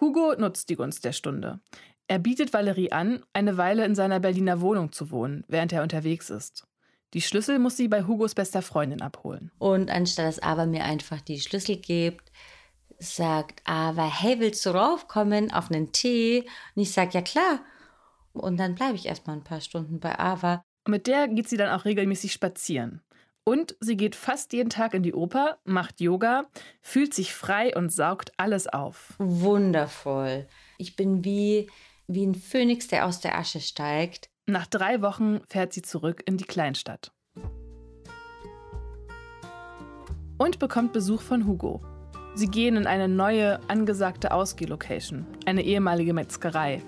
Hugo 0.00 0.34
nutzt 0.36 0.68
die 0.68 0.74
Gunst 0.74 1.04
der 1.04 1.12
Stunde. 1.12 1.60
Er 2.08 2.18
bietet 2.18 2.52
Valerie 2.52 2.90
an, 2.90 3.22
eine 3.32 3.56
Weile 3.56 3.84
in 3.84 3.94
seiner 3.94 4.18
Berliner 4.18 4.60
Wohnung 4.60 4.90
zu 4.90 5.12
wohnen, 5.12 5.44
während 5.46 5.72
er 5.72 5.84
unterwegs 5.84 6.30
ist. 6.30 6.66
Die 7.12 7.22
Schlüssel 7.22 7.60
muss 7.60 7.76
sie 7.76 7.86
bei 7.86 8.02
Hugos 8.02 8.34
bester 8.34 8.60
Freundin 8.60 9.02
abholen. 9.02 9.52
Und 9.58 9.88
anstatt 9.88 10.26
dass 10.26 10.42
Ava 10.42 10.66
mir 10.66 10.82
einfach 10.84 11.20
die 11.20 11.38
Schlüssel 11.38 11.76
gibt, 11.76 12.32
sagt 12.98 13.62
Ava, 13.64 14.06
hey, 14.06 14.40
willst 14.40 14.64
du 14.66 14.70
raufkommen 14.70 15.52
auf 15.52 15.70
einen 15.70 15.92
Tee? 15.92 16.40
Und 16.74 16.82
ich 16.82 16.92
sage, 16.92 17.10
ja 17.12 17.22
klar. 17.22 17.60
Und 18.32 18.58
dann 18.58 18.74
bleibe 18.74 18.96
ich 18.96 19.06
erstmal 19.06 19.36
ein 19.36 19.44
paar 19.44 19.60
Stunden 19.60 20.00
bei 20.00 20.18
Ava. 20.18 20.62
Mit 20.86 21.06
der 21.06 21.28
geht 21.28 21.48
sie 21.48 21.56
dann 21.56 21.70
auch 21.70 21.84
regelmäßig 21.84 22.32
spazieren. 22.32 23.00
Und 23.46 23.76
sie 23.80 23.96
geht 23.96 24.16
fast 24.16 24.52
jeden 24.54 24.70
Tag 24.70 24.94
in 24.94 25.02
die 25.02 25.12
Oper, 25.12 25.58
macht 25.64 26.00
Yoga, 26.00 26.46
fühlt 26.80 27.12
sich 27.12 27.34
frei 27.34 27.76
und 27.76 27.92
saugt 27.92 28.32
alles 28.38 28.66
auf. 28.66 29.14
Wundervoll. 29.18 30.46
Ich 30.78 30.96
bin 30.96 31.24
wie, 31.24 31.68
wie 32.06 32.26
ein 32.26 32.34
Phönix, 32.34 32.88
der 32.88 33.06
aus 33.06 33.20
der 33.20 33.38
Asche 33.38 33.60
steigt. 33.60 34.30
Nach 34.46 34.66
drei 34.66 35.02
Wochen 35.02 35.40
fährt 35.48 35.74
sie 35.74 35.82
zurück 35.82 36.22
in 36.26 36.38
die 36.38 36.44
Kleinstadt. 36.44 37.12
Und 40.38 40.58
bekommt 40.58 40.92
Besuch 40.92 41.20
von 41.20 41.46
Hugo. 41.46 41.82
Sie 42.36 42.48
gehen 42.48 42.76
in 42.76 42.86
eine 42.88 43.06
neue, 43.06 43.60
angesagte 43.68 44.32
Ausgeh-Location, 44.32 45.24
eine 45.46 45.62
ehemalige 45.62 46.12
Metzgerei. 46.12 46.82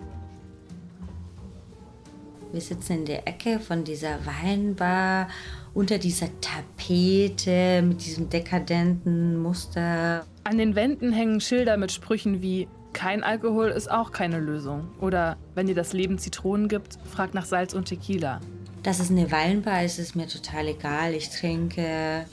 Wir 2.50 2.60
sitzen 2.60 2.98
in 2.98 3.04
der 3.04 3.28
Ecke 3.28 3.60
von 3.60 3.84
dieser 3.84 4.18
Weinbar 4.26 5.28
unter 5.72 5.98
dieser 5.98 6.28
Tapete 6.40 7.82
mit 7.82 8.04
diesem 8.04 8.28
dekadenten 8.28 9.40
Muster. 9.40 10.24
An 10.42 10.58
den 10.58 10.74
Wänden 10.74 11.12
hängen 11.12 11.40
Schilder 11.40 11.76
mit 11.76 11.92
Sprüchen 11.92 12.42
wie 12.42 12.66
kein 12.92 13.22
Alkohol 13.22 13.68
ist 13.68 13.90
auch 13.90 14.10
keine 14.10 14.40
Lösung. 14.40 14.88
Oder 15.00 15.36
wenn 15.54 15.66
dir 15.66 15.74
das 15.74 15.92
Leben 15.92 16.18
Zitronen 16.18 16.66
gibt, 16.66 16.98
frag 17.04 17.34
nach 17.34 17.44
Salz 17.44 17.74
und 17.74 17.84
Tequila. 17.84 18.40
Dass 18.82 19.00
es 19.00 19.10
eine 19.10 19.30
Weinbar 19.30 19.84
ist, 19.84 19.98
ist 19.98 20.16
mir 20.16 20.26
total 20.26 20.68
egal. 20.68 21.12
Ich 21.12 21.28
trinke 21.28 22.24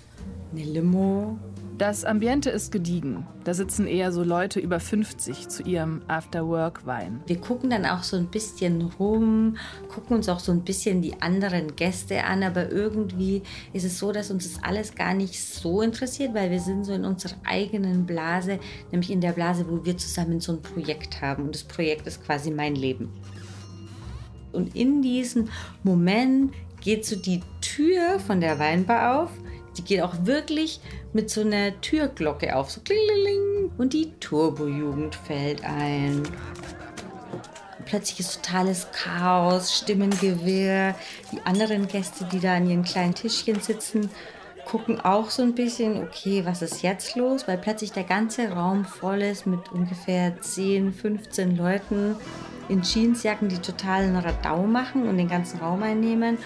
eine 0.52 0.64
Limo. 0.64 1.38
Das 1.80 2.06
Ambiente 2.06 2.52
ist 2.52 2.72
gediegen. 2.72 3.26
Da 3.46 3.56
sitzen 3.56 3.88
eher 3.88 4.12
so 4.12 4.24
Leute 4.24 4.60
über 4.60 4.80
50 4.80 5.48
zu 5.48 5.64
ihrem 5.64 6.04
After-Work-Wein. 6.08 7.22
Wir 7.26 7.38
gucken 7.38 7.72
dann 7.72 7.88
auch 7.88 8.04
so 8.04 8.16
ein 8.16 8.28
bisschen 8.28 8.84
rum, 9.00 9.58
gucken 9.90 10.18
uns 10.18 10.30
auch 10.30 10.40
so 10.40 10.52
ein 10.52 10.62
bisschen 10.62 11.02
die 11.02 11.20
anderen 11.20 11.76
Gäste 11.76 12.26
an, 12.26 12.44
aber 12.44 12.72
irgendwie 12.72 13.42
ist 13.74 13.86
es 13.86 13.98
so, 13.98 14.12
dass 14.12 14.30
uns 14.30 14.54
das 14.54 14.64
alles 14.64 14.94
gar 14.94 15.16
nicht 15.16 15.44
so 15.44 15.82
interessiert, 15.82 16.36
weil 16.36 16.52
wir 16.52 16.60
sind 16.60 16.86
so 16.86 16.94
in 16.94 17.06
unserer 17.06 17.38
eigenen 17.44 18.06
Blase, 18.06 18.60
nämlich 18.92 19.10
in 19.10 19.20
der 19.20 19.32
Blase, 19.32 19.66
wo 19.68 19.84
wir 19.84 19.98
zusammen 19.98 20.40
so 20.40 20.52
ein 20.52 20.62
Projekt 20.62 21.22
haben. 21.22 21.46
Und 21.46 21.56
das 21.56 21.64
Projekt 21.64 22.06
ist 22.06 22.24
quasi 22.24 22.52
mein 22.52 22.76
Leben. 22.76 23.10
Und 24.52 24.76
in 24.76 25.02
diesem 25.02 25.50
Moment 25.82 26.54
geht 26.82 27.04
so 27.04 27.16
die 27.16 27.42
Tür 27.62 28.20
von 28.20 28.42
der 28.42 28.60
Weinbar 28.60 29.24
auf 29.24 29.32
die 29.78 29.84
geht 29.84 30.02
auch 30.02 30.14
wirklich 30.24 30.80
mit 31.14 31.30
so 31.30 31.42
einer 31.42 31.80
Türglocke 31.82 32.56
auf, 32.56 32.72
so 32.72 32.82
klingeling, 32.82 33.72
und 33.78 33.94
die 33.94 34.12
Turbo-Jugend 34.20 35.16
fällt 35.16 35.64
ein. 35.64 36.24
Plötzlich 37.86 38.20
ist 38.22 38.44
totales 38.44 38.88
Chaos, 38.92 39.78
Stimmengewirr. 39.78 40.96
Die 41.32 41.42
anderen 41.46 41.88
Gäste, 41.88 42.26
die 42.32 42.40
da 42.40 42.56
an 42.56 42.70
ihren 42.70 42.84
kleinen 42.84 43.14
Tischchen 43.14 43.60
sitzen, 43.60 44.10
gucken 44.66 45.02
auch 45.02 45.30
so 45.30 45.44
ein 45.44 45.56
bisschen, 45.56 46.02
okay, 46.04 46.46
was 46.46 46.62
ist 46.62 46.82
jetzt 46.82 47.16
los? 47.16 47.48
Weil 47.48 47.58
plötzlich 47.58 47.92
der 47.92 48.04
ganze 48.04 48.50
Raum 48.50 48.86
voll 48.86 49.22
ist 49.22 49.46
mit 49.46 49.72
ungefähr 49.72 50.40
10, 50.40 50.94
15 50.94 51.58
Leuten 51.58 52.16
in 52.70 52.82
Jeansjacken, 52.82 53.50
die 53.50 53.60
totalen 53.60 54.16
Radau 54.16 54.64
machen 54.64 55.08
und 55.08 55.18
den 55.18 55.28
ganzen 55.28 55.60
Raum 55.60 55.84
einnehmen. 55.84 56.38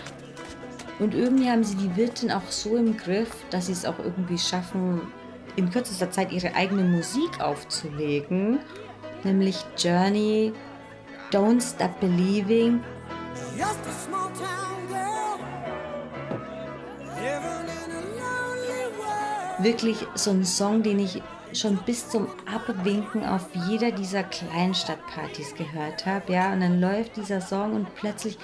Und 1.00 1.14
irgendwie 1.14 1.50
haben 1.50 1.64
sie 1.64 1.76
die 1.76 1.96
Wirtin 1.96 2.32
auch 2.32 2.50
so 2.50 2.76
im 2.76 2.98
Griff, 2.98 3.30
dass 3.52 3.68
sie 3.68 3.74
es 3.74 3.86
auch 3.86 4.00
irgendwie 4.00 4.38
schaffen, 4.38 5.02
in 5.56 5.70
kürzester 5.70 6.10
Zeit 6.10 6.32
ihre 6.32 6.56
eigene 6.56 6.84
Musik 6.84 7.40
aufzulegen. 7.40 8.60
Nämlich 9.24 9.64
Journey, 9.78 10.54
Don't 11.32 11.62
Stop 11.62 12.00
Believing. 12.00 12.82
Wirklich 19.60 19.98
so 20.16 20.32
ein 20.32 20.46
Song, 20.46 20.84
den 20.84 21.00
ich 21.00 21.22
schon 21.54 21.78
bis 21.78 22.10
zum 22.10 22.28
Abwinken 22.46 23.26
auf 23.26 23.48
jeder 23.68 23.92
dieser 23.92 24.24
Kleinstadtpartys 24.24 25.56
gehört 25.56 26.06
habe. 26.06 26.32
Ja, 26.32 26.54
und 26.54 26.62
dann 26.62 26.80
läuft 26.80 27.18
dieser 27.18 27.42
Song 27.42 27.74
und 27.74 27.94
plötzlich 27.96 28.38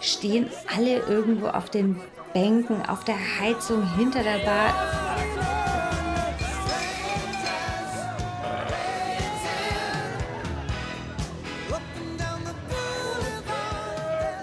stehen 0.00 0.50
alle 0.74 0.98
irgendwo 1.00 1.48
auf 1.48 1.70
den 1.70 2.00
Bänken, 2.32 2.84
auf 2.86 3.04
der 3.04 3.16
Heizung 3.40 3.82
hinter 3.96 4.22
der 4.22 4.38
Bar. 4.44 4.74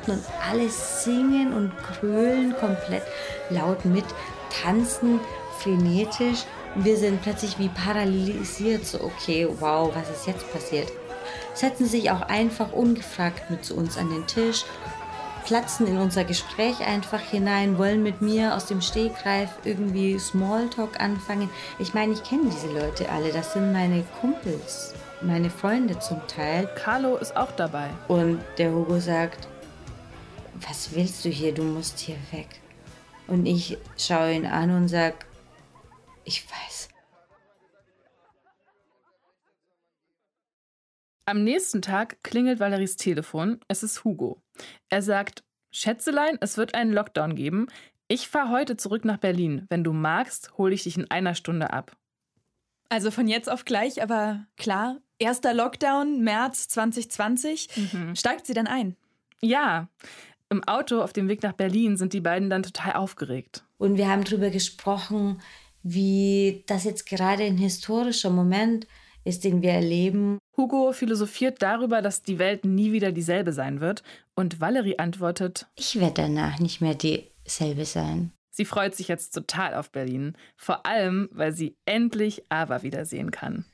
Und 0.08 0.24
alle 0.48 0.70
singen 0.70 1.54
und 1.54 1.72
grölen 1.78 2.56
komplett 2.60 3.04
laut 3.50 3.84
mit, 3.86 4.06
tanzen 4.64 5.20
frenetisch. 5.60 6.46
Wir 6.76 6.98
sind 6.98 7.22
plötzlich 7.24 7.58
wie 7.58 7.70
paralysiert, 7.70 8.86
so 8.86 9.02
okay, 9.02 9.48
wow, 9.60 9.92
was 9.96 10.10
ist 10.10 10.28
jetzt 10.28 10.52
passiert? 10.52 10.92
Setzen 11.54 11.88
sich 11.88 12.12
auch 12.12 12.22
einfach 12.22 12.72
ungefragt 12.74 13.50
mit 13.50 13.64
zu 13.66 13.76
uns 13.76 13.98
an 13.98 14.10
den 14.10 14.28
Tisch 14.28 14.66
platzen 15.46 15.88
in 15.88 15.98
unser 15.98 16.24
Gespräch 16.26 16.82
einfach 16.82 17.22
hinein, 17.22 17.78
wollen 17.78 18.04
mit 18.04 18.22
mir 18.22 18.56
aus 18.56 18.66
dem 18.66 18.82
Stegreif 18.82 19.50
irgendwie 19.64 20.20
Smalltalk 20.20 21.00
anfangen. 21.00 21.50
Ich 21.80 21.94
meine, 21.94 22.14
ich 22.14 22.24
kenne 22.24 22.50
diese 22.50 22.68
Leute 22.68 23.10
alle, 23.10 23.32
das 23.32 23.54
sind 23.54 23.72
meine 23.72 24.04
Kumpels, 24.20 24.94
meine 25.22 25.50
Freunde 25.50 26.00
zum 26.00 26.26
Teil. 26.28 26.68
Carlo 26.76 27.18
ist 27.18 27.38
auch 27.38 27.52
dabei. 27.52 27.90
Und 28.08 28.40
der 28.58 28.72
Hugo 28.72 29.00
sagt, 29.00 29.48
was 30.68 30.94
willst 30.94 31.24
du 31.26 31.30
hier, 31.30 31.54
du 31.54 31.64
musst 31.64 32.00
hier 32.00 32.18
weg. 32.32 32.60
Und 33.28 33.46
ich 33.46 33.78
schaue 33.98 34.34
ihn 34.34 34.46
an 34.46 34.72
und 34.72 34.88
sage, 34.88 35.16
ich 36.24 36.46
weiß. 36.46 36.90
Am 41.28 41.44
nächsten 41.44 41.82
Tag 41.82 42.24
klingelt 42.24 42.60
Valeries 42.60 42.98
Telefon. 42.98 43.60
Es 43.68 43.82
ist 43.82 44.04
Hugo. 44.04 44.44
Er 44.90 45.02
sagt: 45.02 45.44
Schätzelein, 45.72 46.38
es 46.40 46.56
wird 46.56 46.76
einen 46.76 46.94
Lockdown 46.94 47.34
geben. 47.34 47.66
Ich 48.08 48.28
fahre 48.28 48.52
heute 48.52 48.78
zurück 48.78 49.06
nach 49.06 49.18
Berlin. 49.18 49.66
Wenn 49.70 49.84
du 49.84 49.92
magst, 49.92 50.56
hole 50.60 50.76
ich 50.76 50.84
dich 50.84 50.98
in 50.98 51.10
einer 51.10 51.34
Stunde 51.34 51.74
ab. 51.74 51.98
Also 52.90 53.10
von 53.10 53.28
jetzt 53.28 53.50
auf 53.50 53.66
gleich, 53.66 54.04
aber 54.04 54.46
klar, 54.56 54.98
erster 55.18 55.56
Lockdown, 55.56 56.22
März 56.22 56.68
2020. 56.68 57.70
Mhm. 57.76 58.16
Steigt 58.16 58.46
sie 58.46 58.54
dann 58.54 58.68
ein? 58.68 58.96
Ja. 59.42 59.90
Im 60.50 60.64
Auto 60.66 61.02
auf 61.02 61.12
dem 61.12 61.28
Weg 61.28 61.42
nach 61.42 61.54
Berlin 61.54 61.98
sind 61.98 62.14
die 62.14 62.22
beiden 62.22 62.52
dann 62.52 62.62
total 62.62 62.94
aufgeregt. 62.94 63.66
Und 63.80 63.98
wir 63.98 64.08
haben 64.10 64.24
darüber 64.24 64.52
gesprochen, 64.52 65.42
wie 65.82 66.64
das 66.68 66.84
jetzt 66.84 67.08
gerade 67.08 67.42
ein 67.42 67.58
historischer 67.58 68.30
Moment 68.30 68.84
ist, 68.84 68.92
den 69.26 69.62
wir 69.62 69.72
erleben. 69.72 70.38
Hugo 70.56 70.92
philosophiert 70.94 71.62
darüber, 71.62 72.02
dass 72.02 72.22
die 72.22 72.40
Welt 72.40 72.64
nie 72.64 72.92
wieder 72.92 73.12
dieselbe 73.12 73.52
sein 73.52 73.82
wird. 73.82 74.04
Und 74.36 74.62
Valerie 74.62 75.00
antwortet: 75.00 75.68
Ich 75.76 76.00
werde 76.00 76.22
danach 76.24 76.60
nicht 76.60 76.82
mehr 76.82 76.96
dieselbe 76.96 77.86
sein. 77.86 78.32
Sie 78.52 78.66
freut 78.66 78.96
sich 78.96 79.10
jetzt 79.10 79.34
total 79.34 79.74
auf 79.74 79.92
Berlin. 79.92 80.38
Vor 80.56 80.86
allem, 80.86 81.28
weil 81.32 81.52
sie 81.52 81.76
endlich 81.86 82.44
Ava 82.50 82.84
wiedersehen 82.84 83.32
kann. 83.32 83.66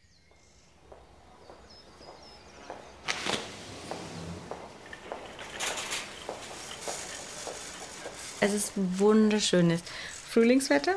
Es 8.43 8.53
ist 8.53 8.71
wunderschönes 8.75 9.83
Frühlingswetter. 10.29 10.95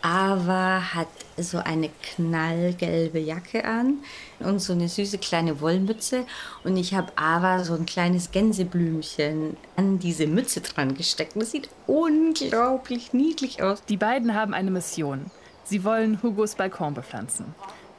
Ava 0.00 0.94
hat 0.94 1.08
so 1.38 1.58
eine 1.58 1.90
knallgelbe 2.02 3.18
Jacke 3.18 3.64
an 3.64 3.98
und 4.40 4.60
so 4.60 4.72
eine 4.72 4.88
süße 4.88 5.18
kleine 5.18 5.60
Wollmütze. 5.60 6.24
Und 6.64 6.76
ich 6.76 6.94
habe 6.94 7.12
Ava 7.16 7.64
so 7.64 7.74
ein 7.74 7.86
kleines 7.86 8.30
Gänseblümchen 8.30 9.56
an 9.76 9.98
diese 9.98 10.26
Mütze 10.26 10.60
dran 10.60 10.94
gesteckt. 10.94 11.36
das 11.36 11.50
sieht 11.50 11.68
unglaublich 11.86 13.12
niedlich 13.12 13.62
aus. 13.62 13.84
Die 13.84 13.96
beiden 13.96 14.34
haben 14.34 14.54
eine 14.54 14.70
Mission. 14.70 15.30
Sie 15.64 15.84
wollen 15.84 16.22
Hugos 16.22 16.56
Balkon 16.56 16.94
bepflanzen. 16.94 17.54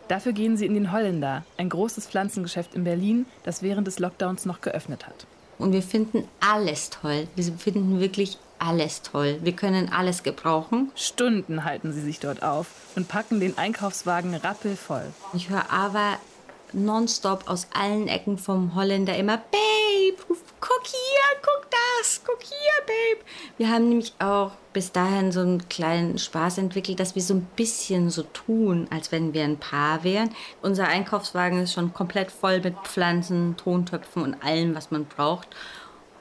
Dafür 0.07 0.33
gehen 0.33 0.57
sie 0.57 0.65
in 0.65 0.73
den 0.73 0.91
Holländer, 0.91 1.45
ein 1.57 1.69
großes 1.69 2.07
Pflanzengeschäft 2.07 2.75
in 2.75 2.83
Berlin, 2.83 3.25
das 3.43 3.63
während 3.63 3.87
des 3.87 3.99
Lockdowns 3.99 4.45
noch 4.45 4.61
geöffnet 4.61 5.07
hat. 5.07 5.25
Und 5.57 5.71
wir 5.71 5.81
finden 5.81 6.27
alles 6.39 6.89
toll. 6.89 7.27
Wir 7.35 7.45
finden 7.53 7.99
wirklich 7.99 8.37
alles 8.63 9.01
toll. 9.01 9.39
Wir 9.41 9.53
können 9.53 9.91
alles 9.91 10.23
gebrauchen. 10.23 10.91
Stunden 10.95 11.63
halten 11.65 11.91
sie 11.91 12.01
sich 12.01 12.19
dort 12.19 12.43
auf 12.43 12.67
und 12.95 13.07
packen 13.07 13.39
den 13.39 13.57
Einkaufswagen 13.57 14.33
rappelvoll. 14.35 15.13
Ich 15.33 15.49
höre 15.49 15.71
aber 15.71 16.17
nonstop 16.71 17.47
aus 17.47 17.67
allen 17.73 18.07
Ecken 18.07 18.37
vom 18.37 18.75
Holländer 18.75 19.15
immer 19.15 19.37
Babe, 19.37 20.39
guck 20.59 20.81
hier, 20.85 21.41
guck 21.41 21.67
das, 21.69 22.21
guck 22.25 22.41
hier, 22.41 22.85
Babe. 22.85 23.25
Wir 23.57 23.69
haben 23.69 23.89
nämlich 23.89 24.13
auch 24.19 24.51
bis 24.73 24.91
dahin 24.91 25.31
so 25.31 25.41
einen 25.41 25.69
kleinen 25.69 26.17
Spaß 26.17 26.57
entwickelt, 26.57 26.99
dass 26.99 27.15
wir 27.15 27.21
so 27.21 27.35
ein 27.35 27.47
bisschen 27.55 28.09
so 28.09 28.23
tun, 28.23 28.87
als 28.89 29.11
wenn 29.11 29.33
wir 29.33 29.43
ein 29.43 29.59
Paar 29.59 30.03
wären. 30.03 30.31
Unser 30.61 30.87
Einkaufswagen 30.87 31.59
ist 31.59 31.73
schon 31.73 31.93
komplett 31.93 32.31
voll 32.31 32.59
mit 32.61 32.75
Pflanzen, 32.83 33.55
Tontöpfen 33.57 34.23
und 34.23 34.43
allem, 34.43 34.73
was 34.73 34.89
man 34.89 35.05
braucht. 35.05 35.47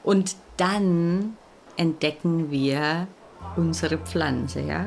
Und 0.03 0.35
dann 0.57 1.37
entdecken 1.77 2.51
wir 2.51 3.07
unsere 3.55 3.97
Pflanze, 3.97 4.61
ja? 4.61 4.85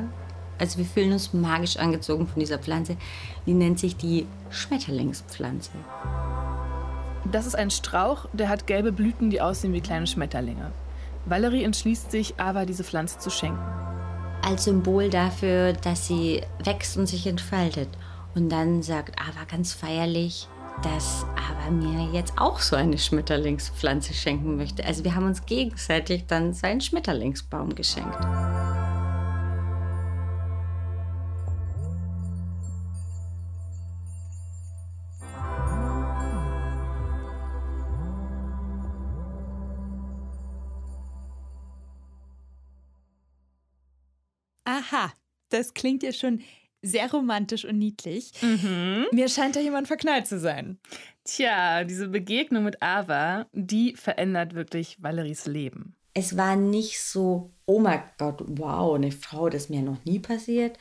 Also 0.59 0.79
wir 0.79 0.85
fühlen 0.85 1.13
uns 1.13 1.33
magisch 1.33 1.77
angezogen 1.77 2.27
von 2.27 2.39
dieser 2.39 2.57
Pflanze. 2.57 2.97
Die 3.45 3.53
nennt 3.53 3.79
sich 3.79 3.95
die 3.95 4.25
Schmetterlingspflanze. 4.49 5.71
Das 7.31 7.45
ist 7.45 7.55
ein 7.55 7.69
Strauch, 7.69 8.25
der 8.33 8.49
hat 8.49 8.67
gelbe 8.67 8.91
Blüten, 8.91 9.29
die 9.29 9.41
aussehen 9.41 9.73
wie 9.73 9.81
kleine 9.81 10.07
Schmetterlinge. 10.07 10.71
Valerie 11.25 11.63
entschließt 11.63 12.09
sich, 12.09 12.39
Ava 12.39 12.65
diese 12.65 12.83
Pflanze 12.83 13.19
zu 13.19 13.29
schenken. 13.29 13.61
Als 14.41 14.63
Symbol 14.63 15.09
dafür, 15.09 15.73
dass 15.73 16.07
sie 16.07 16.41
wächst 16.63 16.97
und 16.97 17.07
sich 17.07 17.27
entfaltet. 17.27 17.89
Und 18.33 18.49
dann 18.49 18.81
sagt 18.81 19.19
Ava 19.19 19.45
ganz 19.49 19.73
feierlich, 19.73 20.47
dass 20.83 21.25
Ava 21.35 21.71
mir 21.71 22.09
jetzt 22.11 22.37
auch 22.37 22.59
so 22.59 22.75
eine 22.75 22.97
Schmetterlingspflanze 22.97 24.13
schenken 24.13 24.57
möchte. 24.57 24.85
Also 24.85 25.03
wir 25.03 25.15
haben 25.15 25.25
uns 25.25 25.45
gegenseitig 25.45 26.25
dann 26.27 26.53
seinen 26.53 26.81
Schmetterlingsbaum 26.81 27.73
geschenkt. 27.75 28.17
Aha, 44.63 45.11
das 45.49 45.73
klingt 45.73 46.03
ja 46.03 46.11
schon 46.11 46.41
sehr 46.81 47.09
romantisch 47.11 47.65
und 47.65 47.77
niedlich. 47.77 48.31
Mhm. 48.41 49.05
Mir 49.11 49.29
scheint 49.29 49.55
da 49.55 49.59
jemand 49.59 49.87
verknallt 49.87 50.27
zu 50.27 50.39
sein. 50.39 50.79
Tja, 51.23 51.83
diese 51.83 52.07
Begegnung 52.07 52.63
mit 52.63 52.81
Ava, 52.81 53.47
die 53.51 53.95
verändert 53.95 54.53
wirklich 54.53 55.01
Valeries 55.01 55.45
Leben. 55.45 55.95
Es 56.13 56.35
war 56.37 56.55
nicht 56.55 57.01
so, 57.01 57.51
oh 57.65 57.79
mein 57.79 58.01
Gott, 58.17 58.41
wow, 58.45 58.95
eine 58.95 59.11
Frau, 59.11 59.49
das 59.49 59.63
ist 59.63 59.69
mir 59.69 59.81
noch 59.81 60.03
nie 60.05 60.19
passiert. 60.19 60.77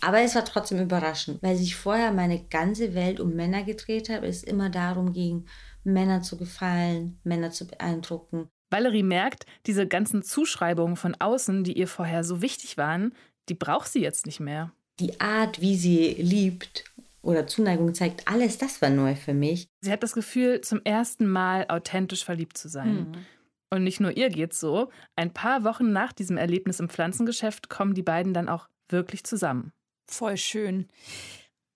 Aber 0.00 0.20
es 0.20 0.34
war 0.34 0.44
trotzdem 0.44 0.80
überraschend, 0.80 1.42
weil 1.42 1.56
sich 1.56 1.76
vorher 1.76 2.10
meine 2.10 2.42
ganze 2.44 2.94
Welt 2.94 3.20
um 3.20 3.34
Männer 3.34 3.62
gedreht 3.64 4.08
hat. 4.08 4.24
Es 4.24 4.42
immer 4.42 4.70
darum 4.70 5.12
ging, 5.12 5.46
Männer 5.84 6.22
zu 6.22 6.38
gefallen, 6.38 7.20
Männer 7.22 7.50
zu 7.50 7.66
beeindrucken. 7.66 8.48
Valerie 8.70 9.02
merkt, 9.02 9.44
diese 9.66 9.86
ganzen 9.86 10.22
Zuschreibungen 10.22 10.96
von 10.96 11.14
außen, 11.18 11.64
die 11.64 11.76
ihr 11.76 11.88
vorher 11.88 12.24
so 12.24 12.40
wichtig 12.40 12.78
waren, 12.78 13.12
die 13.48 13.54
braucht 13.54 13.88
sie 13.88 14.00
jetzt 14.00 14.26
nicht 14.26 14.40
mehr 14.40 14.72
die 15.00 15.20
Art, 15.20 15.60
wie 15.60 15.76
sie 15.76 16.14
liebt 16.18 16.84
oder 17.22 17.46
Zuneigung 17.46 17.94
zeigt, 17.94 18.28
alles 18.28 18.58
das 18.58 18.80
war 18.80 18.90
neu 18.90 19.14
für 19.14 19.34
mich. 19.34 19.66
Sie 19.80 19.92
hat 19.92 20.02
das 20.02 20.14
Gefühl, 20.14 20.60
zum 20.60 20.80
ersten 20.84 21.26
Mal 21.26 21.66
authentisch 21.68 22.24
verliebt 22.24 22.56
zu 22.56 22.68
sein. 22.68 23.10
Mhm. 23.10 23.26
Und 23.72 23.84
nicht 23.84 24.00
nur 24.00 24.16
ihr 24.16 24.30
geht's 24.30 24.58
so. 24.58 24.90
Ein 25.16 25.32
paar 25.32 25.64
Wochen 25.64 25.92
nach 25.92 26.12
diesem 26.12 26.36
Erlebnis 26.36 26.80
im 26.80 26.88
Pflanzengeschäft 26.88 27.68
kommen 27.68 27.94
die 27.94 28.02
beiden 28.02 28.34
dann 28.34 28.48
auch 28.48 28.68
wirklich 28.88 29.24
zusammen. 29.24 29.72
Voll 30.06 30.36
schön. 30.36 30.88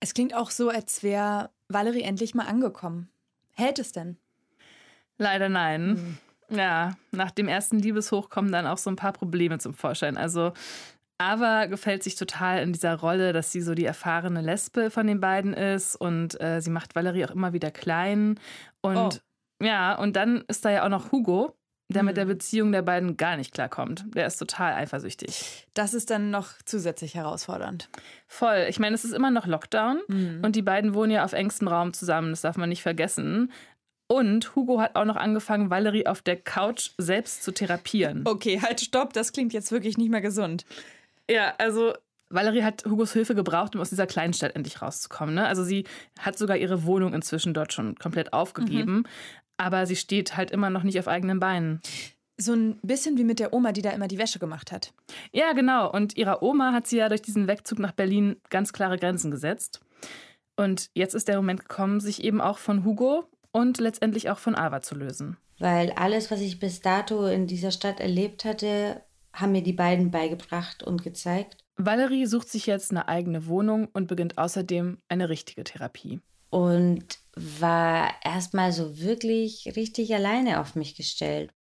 Es 0.00 0.12
klingt 0.12 0.34
auch 0.34 0.50
so, 0.50 0.70
als 0.70 1.02
wäre 1.02 1.50
Valerie 1.68 2.02
endlich 2.02 2.34
mal 2.34 2.46
angekommen. 2.46 3.08
Hält 3.52 3.78
es 3.78 3.92
denn? 3.92 4.16
Leider 5.18 5.48
nein. 5.48 5.86
Mhm. 5.88 6.18
Ja, 6.50 6.96
nach 7.12 7.30
dem 7.30 7.48
ersten 7.48 7.78
Liebeshoch 7.78 8.28
kommen 8.28 8.52
dann 8.52 8.66
auch 8.66 8.78
so 8.78 8.90
ein 8.90 8.96
paar 8.96 9.12
Probleme 9.12 9.58
zum 9.58 9.72
Vorschein. 9.72 10.16
Also 10.16 10.52
Ava 11.18 11.66
gefällt 11.66 12.02
sich 12.02 12.16
total 12.16 12.62
in 12.62 12.72
dieser 12.72 12.96
Rolle, 12.96 13.32
dass 13.32 13.52
sie 13.52 13.60
so 13.60 13.74
die 13.74 13.84
erfahrene 13.84 14.40
Lesbe 14.40 14.90
von 14.90 15.06
den 15.06 15.20
beiden 15.20 15.54
ist 15.54 15.96
und 15.96 16.40
äh, 16.40 16.60
sie 16.60 16.70
macht 16.70 16.94
Valerie 16.94 17.24
auch 17.24 17.30
immer 17.30 17.52
wieder 17.52 17.70
klein. 17.70 18.38
Und 18.80 18.96
oh. 18.96 19.64
ja, 19.64 19.94
und 19.94 20.16
dann 20.16 20.44
ist 20.48 20.64
da 20.64 20.70
ja 20.70 20.84
auch 20.84 20.88
noch 20.88 21.12
Hugo, 21.12 21.56
der 21.88 22.02
mhm. 22.02 22.06
mit 22.08 22.16
der 22.16 22.24
Beziehung 22.24 22.72
der 22.72 22.82
beiden 22.82 23.16
gar 23.16 23.36
nicht 23.36 23.54
klarkommt. 23.54 24.04
Der 24.14 24.26
ist 24.26 24.38
total 24.38 24.74
eifersüchtig. 24.74 25.68
Das 25.74 25.94
ist 25.94 26.10
dann 26.10 26.30
noch 26.30 26.50
zusätzlich 26.64 27.14
herausfordernd. 27.14 27.88
Voll. 28.26 28.66
Ich 28.68 28.80
meine, 28.80 28.94
es 28.94 29.04
ist 29.04 29.14
immer 29.14 29.30
noch 29.30 29.46
Lockdown 29.46 30.00
mhm. 30.08 30.40
und 30.44 30.56
die 30.56 30.62
beiden 30.62 30.94
wohnen 30.94 31.12
ja 31.12 31.24
auf 31.24 31.32
engstem 31.32 31.68
Raum 31.68 31.92
zusammen, 31.92 32.30
das 32.30 32.40
darf 32.40 32.56
man 32.56 32.68
nicht 32.68 32.82
vergessen. 32.82 33.52
Und 34.06 34.54
Hugo 34.54 34.80
hat 34.80 34.96
auch 34.96 35.06
noch 35.06 35.16
angefangen, 35.16 35.70
Valerie 35.70 36.06
auf 36.06 36.20
der 36.20 36.36
Couch 36.36 36.90
selbst 36.98 37.42
zu 37.42 37.52
therapieren. 37.52 38.22
Okay, 38.26 38.60
halt, 38.60 38.80
stopp, 38.80 39.12
das 39.12 39.32
klingt 39.32 39.52
jetzt 39.52 39.72
wirklich 39.72 39.96
nicht 39.96 40.10
mehr 40.10 40.20
gesund. 40.20 40.66
Ja, 41.30 41.54
also 41.58 41.94
Valerie 42.30 42.62
hat 42.62 42.84
Hugos 42.84 43.12
Hilfe 43.12 43.34
gebraucht, 43.34 43.74
um 43.74 43.80
aus 43.80 43.90
dieser 43.90 44.06
kleinen 44.06 44.34
Stadt 44.34 44.56
endlich 44.56 44.82
rauszukommen. 44.82 45.34
Ne? 45.34 45.46
Also 45.46 45.64
sie 45.64 45.84
hat 46.18 46.36
sogar 46.36 46.56
ihre 46.56 46.84
Wohnung 46.84 47.14
inzwischen 47.14 47.54
dort 47.54 47.72
schon 47.72 47.96
komplett 47.96 48.32
aufgegeben, 48.32 48.96
mhm. 48.96 49.06
aber 49.56 49.86
sie 49.86 49.96
steht 49.96 50.36
halt 50.36 50.50
immer 50.50 50.70
noch 50.70 50.82
nicht 50.82 50.98
auf 50.98 51.08
eigenen 51.08 51.40
Beinen. 51.40 51.80
So 52.36 52.52
ein 52.52 52.80
bisschen 52.82 53.16
wie 53.16 53.24
mit 53.24 53.38
der 53.38 53.52
Oma, 53.52 53.70
die 53.70 53.82
da 53.82 53.90
immer 53.90 54.08
die 54.08 54.18
Wäsche 54.18 54.40
gemacht 54.40 54.72
hat. 54.72 54.92
Ja, 55.32 55.52
genau. 55.52 55.90
Und 55.90 56.16
ihrer 56.16 56.42
Oma 56.42 56.72
hat 56.72 56.88
sie 56.88 56.96
ja 56.96 57.08
durch 57.08 57.22
diesen 57.22 57.46
Wegzug 57.46 57.78
nach 57.78 57.92
Berlin 57.92 58.36
ganz 58.50 58.72
klare 58.72 58.98
Grenzen 58.98 59.30
gesetzt. 59.30 59.80
Und 60.56 60.90
jetzt 60.94 61.14
ist 61.14 61.28
der 61.28 61.36
Moment 61.36 61.60
gekommen, 61.60 62.00
sich 62.00 62.24
eben 62.24 62.40
auch 62.40 62.58
von 62.58 62.84
Hugo 62.84 63.24
und 63.52 63.78
letztendlich 63.78 64.30
auch 64.30 64.38
von 64.38 64.56
Ava 64.56 64.82
zu 64.82 64.96
lösen. 64.96 65.36
Weil 65.60 65.92
alles, 65.92 66.32
was 66.32 66.40
ich 66.40 66.58
bis 66.58 66.80
dato 66.80 67.26
in 67.26 67.46
dieser 67.46 67.70
Stadt 67.70 68.00
erlebt 68.00 68.44
hatte, 68.44 69.00
haben 69.34 69.52
mir 69.52 69.62
die 69.62 69.72
beiden 69.72 70.10
beigebracht 70.10 70.82
und 70.82 71.02
gezeigt. 71.02 71.58
Valerie 71.76 72.26
sucht 72.26 72.48
sich 72.48 72.66
jetzt 72.66 72.92
eine 72.92 73.08
eigene 73.08 73.46
Wohnung 73.46 73.88
und 73.92 74.06
beginnt 74.06 74.38
außerdem 74.38 74.98
eine 75.08 75.28
richtige 75.28 75.64
Therapie. 75.64 76.20
Und 76.50 77.18
war 77.34 78.10
erstmal 78.24 78.72
so 78.72 79.00
wirklich 79.00 79.72
richtig 79.74 80.14
alleine 80.14 80.60
auf 80.60 80.76
mich 80.76 80.94
gestellt. 80.94 81.50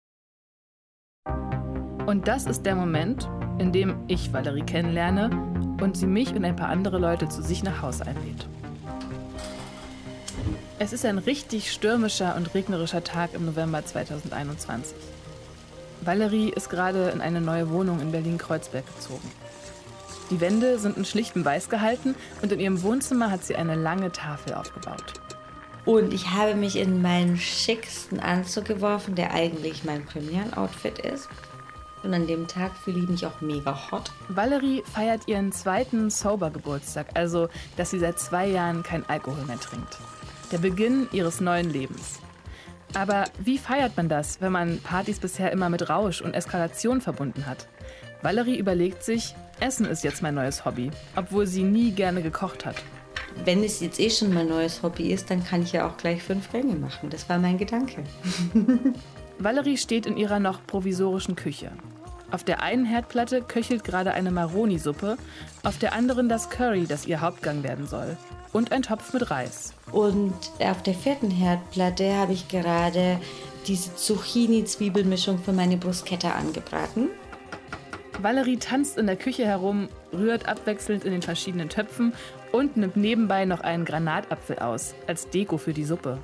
Und 2.06 2.28
das 2.28 2.46
ist 2.46 2.62
der 2.62 2.76
Moment, 2.76 3.28
in 3.58 3.72
dem 3.72 4.04
ich 4.06 4.32
Valerie 4.32 4.62
kennenlerne 4.62 5.30
und 5.82 5.96
sie 5.96 6.06
mich 6.06 6.32
und 6.32 6.44
ein 6.44 6.54
paar 6.54 6.68
andere 6.68 6.98
Leute 6.98 7.28
zu 7.28 7.42
sich 7.42 7.64
nach 7.64 7.82
Hause 7.82 8.06
einlädt. 8.06 8.46
Es 10.78 10.92
ist 10.92 11.04
ein 11.04 11.18
richtig 11.18 11.72
stürmischer 11.72 12.36
und 12.36 12.54
regnerischer 12.54 13.02
Tag 13.02 13.34
im 13.34 13.46
November 13.46 13.84
2021. 13.84 14.96
Valerie 16.04 16.50
ist 16.50 16.70
gerade 16.70 17.10
in 17.10 17.20
eine 17.20 17.40
neue 17.40 17.70
Wohnung 17.70 18.00
in 18.00 18.12
Berlin-Kreuzberg 18.12 18.84
gezogen. 18.94 19.30
Die 20.30 20.40
Wände 20.40 20.78
sind 20.78 20.96
in 20.96 21.04
schlichtem 21.04 21.44
Weiß 21.44 21.68
gehalten 21.68 22.14
und 22.42 22.52
in 22.52 22.60
ihrem 22.60 22.82
Wohnzimmer 22.82 23.30
hat 23.30 23.44
sie 23.44 23.56
eine 23.56 23.74
lange 23.74 24.10
Tafel 24.12 24.54
aufgebaut. 24.54 25.14
Und 25.84 26.14
ich 26.14 26.30
habe 26.30 26.54
mich 26.54 26.76
in 26.76 27.02
meinen 27.02 27.36
schicksten 27.36 28.20
Anzug 28.20 28.64
geworfen, 28.64 29.14
der 29.14 29.34
eigentlich 29.34 29.84
mein 29.84 30.04
Premieren-Outfit 30.04 30.98
ist. 31.00 31.28
Und 32.02 32.14
an 32.14 32.26
dem 32.26 32.46
Tag 32.48 32.72
fühle 32.76 33.00
ich 33.00 33.08
mich 33.08 33.26
auch 33.26 33.40
mega 33.40 33.90
hot. 33.90 34.10
Valerie 34.28 34.82
feiert 34.92 35.26
ihren 35.26 35.52
zweiten 35.52 36.10
Sober-Geburtstag, 36.10 37.08
also 37.14 37.48
dass 37.76 37.90
sie 37.90 37.98
seit 37.98 38.18
zwei 38.18 38.46
Jahren 38.46 38.82
kein 38.82 39.08
Alkohol 39.08 39.44
mehr 39.44 39.60
trinkt. 39.60 39.98
Der 40.52 40.58
Beginn 40.58 41.08
ihres 41.12 41.40
neuen 41.40 41.70
Lebens. 41.70 42.20
Aber 42.94 43.24
wie 43.38 43.58
feiert 43.58 43.96
man 43.96 44.08
das, 44.08 44.40
wenn 44.40 44.52
man 44.52 44.78
Partys 44.78 45.18
bisher 45.18 45.50
immer 45.50 45.68
mit 45.68 45.88
Rausch 45.88 46.20
und 46.20 46.34
Eskalation 46.34 47.00
verbunden 47.00 47.46
hat? 47.46 47.66
Valerie 48.22 48.56
überlegt 48.56 49.02
sich, 49.02 49.34
Essen 49.60 49.86
ist 49.86 50.04
jetzt 50.04 50.22
mein 50.22 50.34
neues 50.34 50.64
Hobby, 50.64 50.90
obwohl 51.16 51.46
sie 51.46 51.64
nie 51.64 51.90
gerne 51.90 52.22
gekocht 52.22 52.64
hat. 52.64 52.76
Wenn 53.44 53.64
es 53.64 53.80
jetzt 53.80 53.98
eh 53.98 54.10
schon 54.10 54.32
mein 54.32 54.48
neues 54.48 54.82
Hobby 54.82 55.12
ist, 55.12 55.28
dann 55.30 55.44
kann 55.44 55.62
ich 55.62 55.72
ja 55.72 55.88
auch 55.88 55.96
gleich 55.96 56.22
fünf 56.22 56.50
Gänge 56.52 56.76
machen. 56.76 57.10
Das 57.10 57.28
war 57.28 57.38
mein 57.38 57.58
Gedanke. 57.58 58.04
Valerie 59.38 59.76
steht 59.76 60.06
in 60.06 60.16
ihrer 60.16 60.38
noch 60.38 60.64
provisorischen 60.64 61.34
Küche. 61.34 61.72
Auf 62.30 62.44
der 62.44 62.62
einen 62.62 62.84
Herdplatte 62.84 63.42
köchelt 63.42 63.84
gerade 63.84 64.12
eine 64.12 64.30
Maroni-Suppe, 64.30 65.18
auf 65.64 65.78
der 65.78 65.92
anderen 65.92 66.28
das 66.28 66.48
Curry, 66.48 66.86
das 66.86 67.06
ihr 67.06 67.20
Hauptgang 67.20 67.62
werden 67.64 67.86
soll. 67.86 68.16
Und 68.54 68.70
ein 68.70 68.82
Topf 68.82 69.12
mit 69.12 69.32
Reis. 69.32 69.74
Und 69.90 70.32
auf 70.60 70.80
der 70.84 70.94
vierten 70.94 71.28
Herdplatte 71.28 72.14
habe 72.14 72.32
ich 72.32 72.46
gerade 72.46 73.18
diese 73.66 73.96
Zucchini-Zwiebelmischung 73.96 75.40
für 75.40 75.52
meine 75.52 75.76
Bruschetta 75.76 76.30
angebraten. 76.30 77.08
Valerie 78.22 78.58
tanzt 78.58 78.96
in 78.96 79.06
der 79.06 79.16
Küche 79.16 79.44
herum, 79.44 79.88
rührt 80.12 80.48
abwechselnd 80.48 81.04
in 81.04 81.10
den 81.10 81.22
verschiedenen 81.22 81.68
Töpfen 81.68 82.12
und 82.52 82.76
nimmt 82.76 82.96
nebenbei 82.96 83.44
noch 83.44 83.60
einen 83.60 83.84
Granatapfel 83.84 84.60
aus, 84.60 84.94
als 85.08 85.28
Deko 85.30 85.58
für 85.58 85.74
die 85.74 85.84
Suppe. 85.84 86.18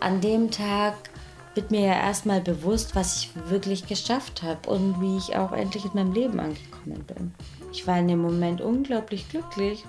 An 0.00 0.20
dem 0.20 0.50
Tag 0.50 0.94
wird 1.54 1.70
mir 1.70 1.80
ja 1.80 1.94
erstmal 1.94 2.42
bewusst, 2.42 2.94
was 2.94 3.16
ich 3.16 3.30
wirklich 3.48 3.86
geschafft 3.86 4.42
habe 4.42 4.68
und 4.68 5.00
wie 5.00 5.16
ich 5.16 5.34
auch 5.34 5.52
endlich 5.52 5.86
in 5.86 5.94
meinem 5.94 6.12
Leben 6.12 6.38
angekommen 6.40 7.04
bin. 7.06 7.32
Ich 7.72 7.86
war 7.86 7.98
in 7.98 8.08
dem 8.08 8.20
Moment 8.20 8.60
unglaublich 8.60 9.30
glücklich. 9.30 9.86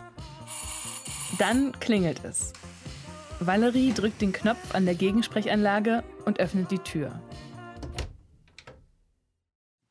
Dann 1.40 1.72
klingelt 1.80 2.24
es. 2.24 2.54
Valerie 3.40 3.92
drückt 3.92 4.22
den 4.22 4.32
Knopf 4.32 4.76
an 4.76 4.86
der 4.86 4.96
Gegensprechanlage 4.96 6.04
und 6.26 6.40
öffnet 6.40 6.70
die 6.70 6.80
Tür. 6.80 7.20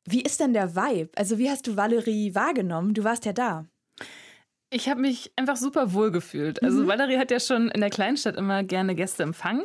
Wie 0.05 0.23
ist 0.23 0.41
denn 0.41 0.53
der 0.53 0.75
Vibe? 0.77 1.11
Also 1.17 1.39
wie 1.39 1.51
hast 1.51 1.67
du 1.67 1.77
Valerie 1.77 2.35
wahrgenommen? 2.35 2.95
Du 2.95 3.05
warst 3.05 3.25
ja 3.25 3.33
da. 3.33 3.67
Ich 4.71 4.89
habe 4.89 5.01
mich 5.01 5.33
einfach 5.37 5.57
super 5.57 5.93
wohl 5.93 6.11
gefühlt. 6.11 6.63
Also 6.63 6.83
mhm. 6.83 6.87
Valerie 6.87 7.19
hat 7.19 7.31
ja 7.31 7.41
schon 7.41 7.69
in 7.69 7.81
der 7.81 7.91
Kleinstadt 7.91 8.37
immer 8.37 8.63
gerne 8.63 8.95
Gäste 8.95 9.23
empfangen 9.23 9.65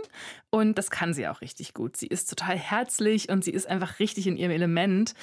und 0.50 0.78
das 0.78 0.92
kann 0.92 1.14
sie 1.14 1.28
auch 1.28 1.42
richtig 1.42 1.74
gut. 1.74 1.96
Sie 1.96 2.08
ist 2.08 2.30
total 2.30 2.58
herzlich 2.58 3.30
und 3.30 3.44
sie 3.44 3.52
ist 3.52 3.68
einfach 3.68 4.00
richtig 4.00 4.28
in 4.28 4.36
ihrem 4.36 4.52
Element. 4.52 5.14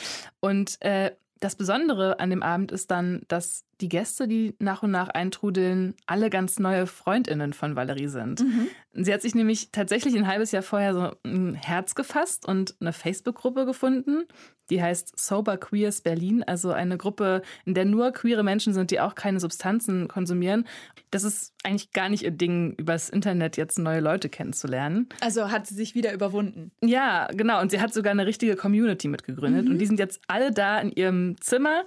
Und 0.41 0.81
äh, 0.81 1.13
das 1.41 1.57
Besondere 1.57 2.19
an 2.19 2.31
dem 2.31 2.43
Abend 2.43 2.73
ist 2.73 2.91
dann, 2.91 3.23
dass 3.29 3.65
die 3.81 3.89
Gäste, 3.89 4.29
die 4.29 4.55
nach 4.59 4.83
und 4.83 4.91
nach 4.91 5.09
eintrudeln, 5.09 5.95
alle 6.07 6.31
ganz 6.31 6.59
neue 6.59 6.87
Freundinnen 6.87 7.53
von 7.53 7.77
Valerie 7.77 8.09
sind. 8.09 8.41
Mhm. 8.41 8.69
Sie 8.93 9.13
hat 9.13 9.23
sich 9.23 9.35
nämlich 9.35 9.71
tatsächlich 9.73 10.17
ein 10.17 10.27
halbes 10.27 10.53
Jahr 10.53 10.63
vorher 10.63 10.95
so 10.95 11.17
ein 11.25 11.55
Herz 11.55 11.95
gefasst 11.95 12.47
und 12.47 12.77
eine 12.81 12.93
Facebook-Gruppe 12.93 13.67
gefunden, 13.67 14.25
die 14.71 14.83
heißt 14.83 15.19
Sober 15.19 15.57
Queers 15.59 16.01
Berlin, 16.01 16.43
also 16.43 16.73
eine 16.73 16.97
Gruppe, 16.97 17.43
in 17.65 17.75
der 17.75 17.85
nur 17.85 18.13
queere 18.13 18.43
Menschen 18.43 18.73
sind, 18.73 18.91
die 18.91 19.01
auch 19.01 19.15
keine 19.15 19.41
Substanzen 19.41 20.09
konsumieren. 20.09 20.67
Das 21.11 21.25
ist 21.25 21.53
eigentlich 21.65 21.93
gar 21.93 22.09
nicht 22.09 22.23
ihr 22.23 22.31
Ding, 22.31 22.73
übers 22.79 23.11
Internet 23.11 23.57
jetzt 23.57 23.79
neue 23.79 24.01
Leute 24.01 24.29
kennenzulernen. 24.29 25.09
Also 25.21 25.51
hat 25.51 25.67
sie 25.67 25.75
sich 25.75 25.95
wieder 25.95 26.13
überwunden. 26.13 26.73
Ja, 26.83 27.29
genau. 27.33 27.61
Und 27.61 27.71
sie 27.71 27.81
hat 27.81 27.93
sogar 27.93 28.13
eine 28.13 28.27
richtige 28.27 28.57
Community 28.57 29.09
mitgegründet. 29.09 29.67
Mhm. 29.67 29.73
Und 29.73 29.79
die 29.79 29.87
sind 29.87 29.99
jetzt 29.99 30.21
alle 30.29 30.51
da 30.51 30.79
in 30.81 30.91
ihrem 30.91 31.37
Zimmer. 31.41 31.85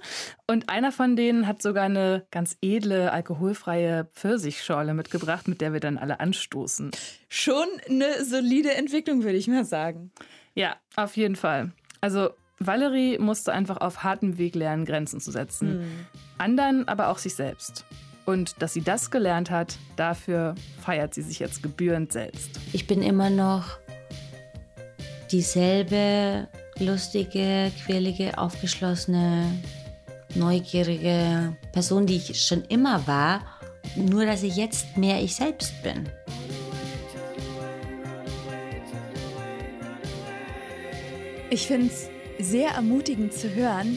Und 0.50 0.70
einer 0.70 0.92
von 0.92 1.14
denen 1.14 1.46
hat 1.46 1.60
sogar 1.60 1.84
eine 1.84 2.24
ganz 2.30 2.56
edle, 2.62 3.12
alkoholfreie 3.12 4.06
Pfirsichschorle 4.14 4.94
mitgebracht, 4.94 5.46
mit 5.46 5.60
der 5.60 5.74
wir 5.74 5.80
dann 5.80 5.98
alle 5.98 6.20
anstoßen. 6.20 6.90
Schon 7.28 7.66
eine 7.86 8.24
solide 8.24 8.72
Entwicklung, 8.74 9.24
würde 9.24 9.36
ich 9.36 9.46
mal 9.46 9.66
sagen. 9.66 10.10
Ja, 10.54 10.76
auf 10.96 11.18
jeden 11.18 11.36
Fall. 11.36 11.72
Also 12.00 12.30
Valerie 12.58 13.18
musste 13.18 13.52
einfach 13.52 13.76
auf 13.76 14.02
hartem 14.02 14.38
Weg 14.38 14.54
lernen, 14.54 14.86
Grenzen 14.86 15.20
zu 15.20 15.30
setzen. 15.30 15.80
Mhm. 15.80 16.06
Anderen, 16.38 16.88
aber 16.88 17.08
auch 17.08 17.18
sich 17.18 17.34
selbst. 17.34 17.84
Und 18.24 18.62
dass 18.62 18.72
sie 18.72 18.82
das 18.82 19.10
gelernt 19.10 19.50
hat, 19.50 19.76
dafür 19.96 20.54
feiert 20.80 21.12
sie 21.12 21.22
sich 21.22 21.40
jetzt 21.40 21.62
gebührend 21.62 22.10
selbst. 22.10 22.58
Ich 22.72 22.86
bin 22.86 23.02
immer 23.02 23.28
noch 23.28 23.78
dieselbe 25.30 26.48
lustige, 26.78 27.70
quirlige, 27.84 28.38
aufgeschlossene, 28.38 29.52
neugierige 30.34 31.56
Person, 31.72 32.06
die 32.06 32.16
ich 32.16 32.42
schon 32.42 32.64
immer 32.64 33.06
war, 33.06 33.42
nur 33.96 34.26
dass 34.26 34.42
ich 34.42 34.56
jetzt 34.56 34.96
mehr 34.96 35.22
ich 35.22 35.34
selbst 35.34 35.82
bin. 35.82 36.08
Ich 41.50 41.66
finde 41.66 41.86
es 41.86 42.08
sehr 42.38 42.70
ermutigend 42.70 43.32
zu 43.32 43.54
hören, 43.54 43.96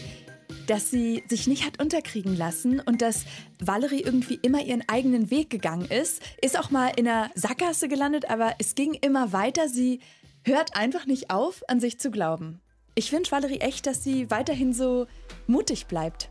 dass 0.68 0.90
sie 0.90 1.24
sich 1.28 1.48
nicht 1.48 1.66
hat 1.66 1.82
unterkriegen 1.82 2.38
lassen 2.38 2.80
und 2.80 3.02
dass 3.02 3.26
Valerie 3.60 4.02
irgendwie 4.02 4.40
immer 4.42 4.64
ihren 4.64 4.88
eigenen 4.88 5.30
Weg 5.32 5.50
gegangen 5.50 5.86
ist. 5.86 6.22
Ist 6.42 6.58
auch 6.58 6.72
mal 6.72 6.92
in 6.96 7.08
einer 7.08 7.30
Sackgasse 7.36 7.90
gelandet, 7.90 8.30
aber 8.30 8.56
es 8.58 8.76
ging 8.76 8.94
immer 8.94 9.34
weiter. 9.34 9.68
Sie 9.68 10.00
hört 10.44 10.78
einfach 10.78 11.06
nicht 11.06 11.30
auf, 11.30 11.62
an 11.68 11.82
sich 11.82 12.00
zu 12.00 12.10
glauben. 12.10 12.62
Ich 12.94 13.12
wünsche 13.12 13.32
Valerie 13.32 13.60
echt, 13.60 13.88
dass 13.88 14.04
sie 14.04 14.30
weiterhin 14.30 14.74
so 14.74 15.08
mutig 15.48 15.88
bleibt. 15.88 16.30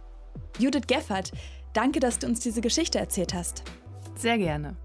Judith 0.58 0.86
Geffert, 0.86 1.32
danke, 1.72 2.00
dass 2.00 2.18
du 2.18 2.26
uns 2.26 2.40
diese 2.40 2.60
Geschichte 2.60 2.98
erzählt 2.98 3.32
hast. 3.32 3.62
Sehr 4.16 4.36
gerne. 4.36 4.76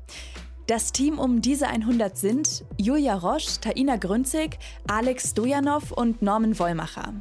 Das 0.68 0.92
Team 0.92 1.20
um 1.20 1.42
diese 1.42 1.68
100 1.68 2.18
sind 2.18 2.66
Julia 2.78 3.16
Roche, 3.16 3.60
Taina 3.62 3.98
Grünzig, 3.98 4.58
Alex 4.88 5.32
Stojanov 5.32 5.92
und 5.92 6.22
Norman 6.22 6.58
Wollmacher. 6.58 7.14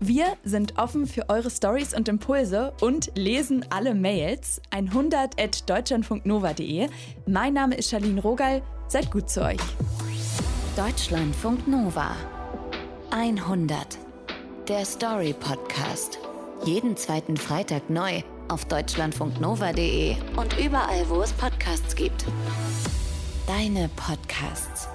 Wir 0.00 0.36
sind 0.42 0.76
offen 0.76 1.06
für 1.06 1.28
eure 1.28 1.50
Stories 1.50 1.94
und 1.94 2.08
Impulse 2.08 2.72
und 2.80 3.12
lesen 3.14 3.64
alle 3.70 3.94
Mails 3.94 4.60
100 4.70 5.40
at 5.40 5.70
deutschlandfunknova.de. 5.70 6.88
Mein 7.26 7.54
Name 7.54 7.76
ist 7.76 7.90
Charlene 7.90 8.20
Rogal. 8.20 8.62
Seid 8.88 9.10
gut 9.10 9.30
zu 9.30 9.42
euch. 9.42 9.60
Deutschlandfunk 10.76 11.68
Nova 11.68 12.16
100. 13.16 13.96
Der 14.66 14.84
Story 14.84 15.32
Podcast. 15.38 16.18
Jeden 16.64 16.96
zweiten 16.96 17.36
Freitag 17.36 17.88
neu 17.88 18.22
auf 18.48 18.64
deutschlandfunknova.de 18.64 20.16
und 20.34 20.58
überall, 20.58 21.08
wo 21.08 21.22
es 21.22 21.32
Podcasts 21.32 21.94
gibt. 21.94 22.24
Deine 23.46 23.88
Podcasts. 23.94 24.88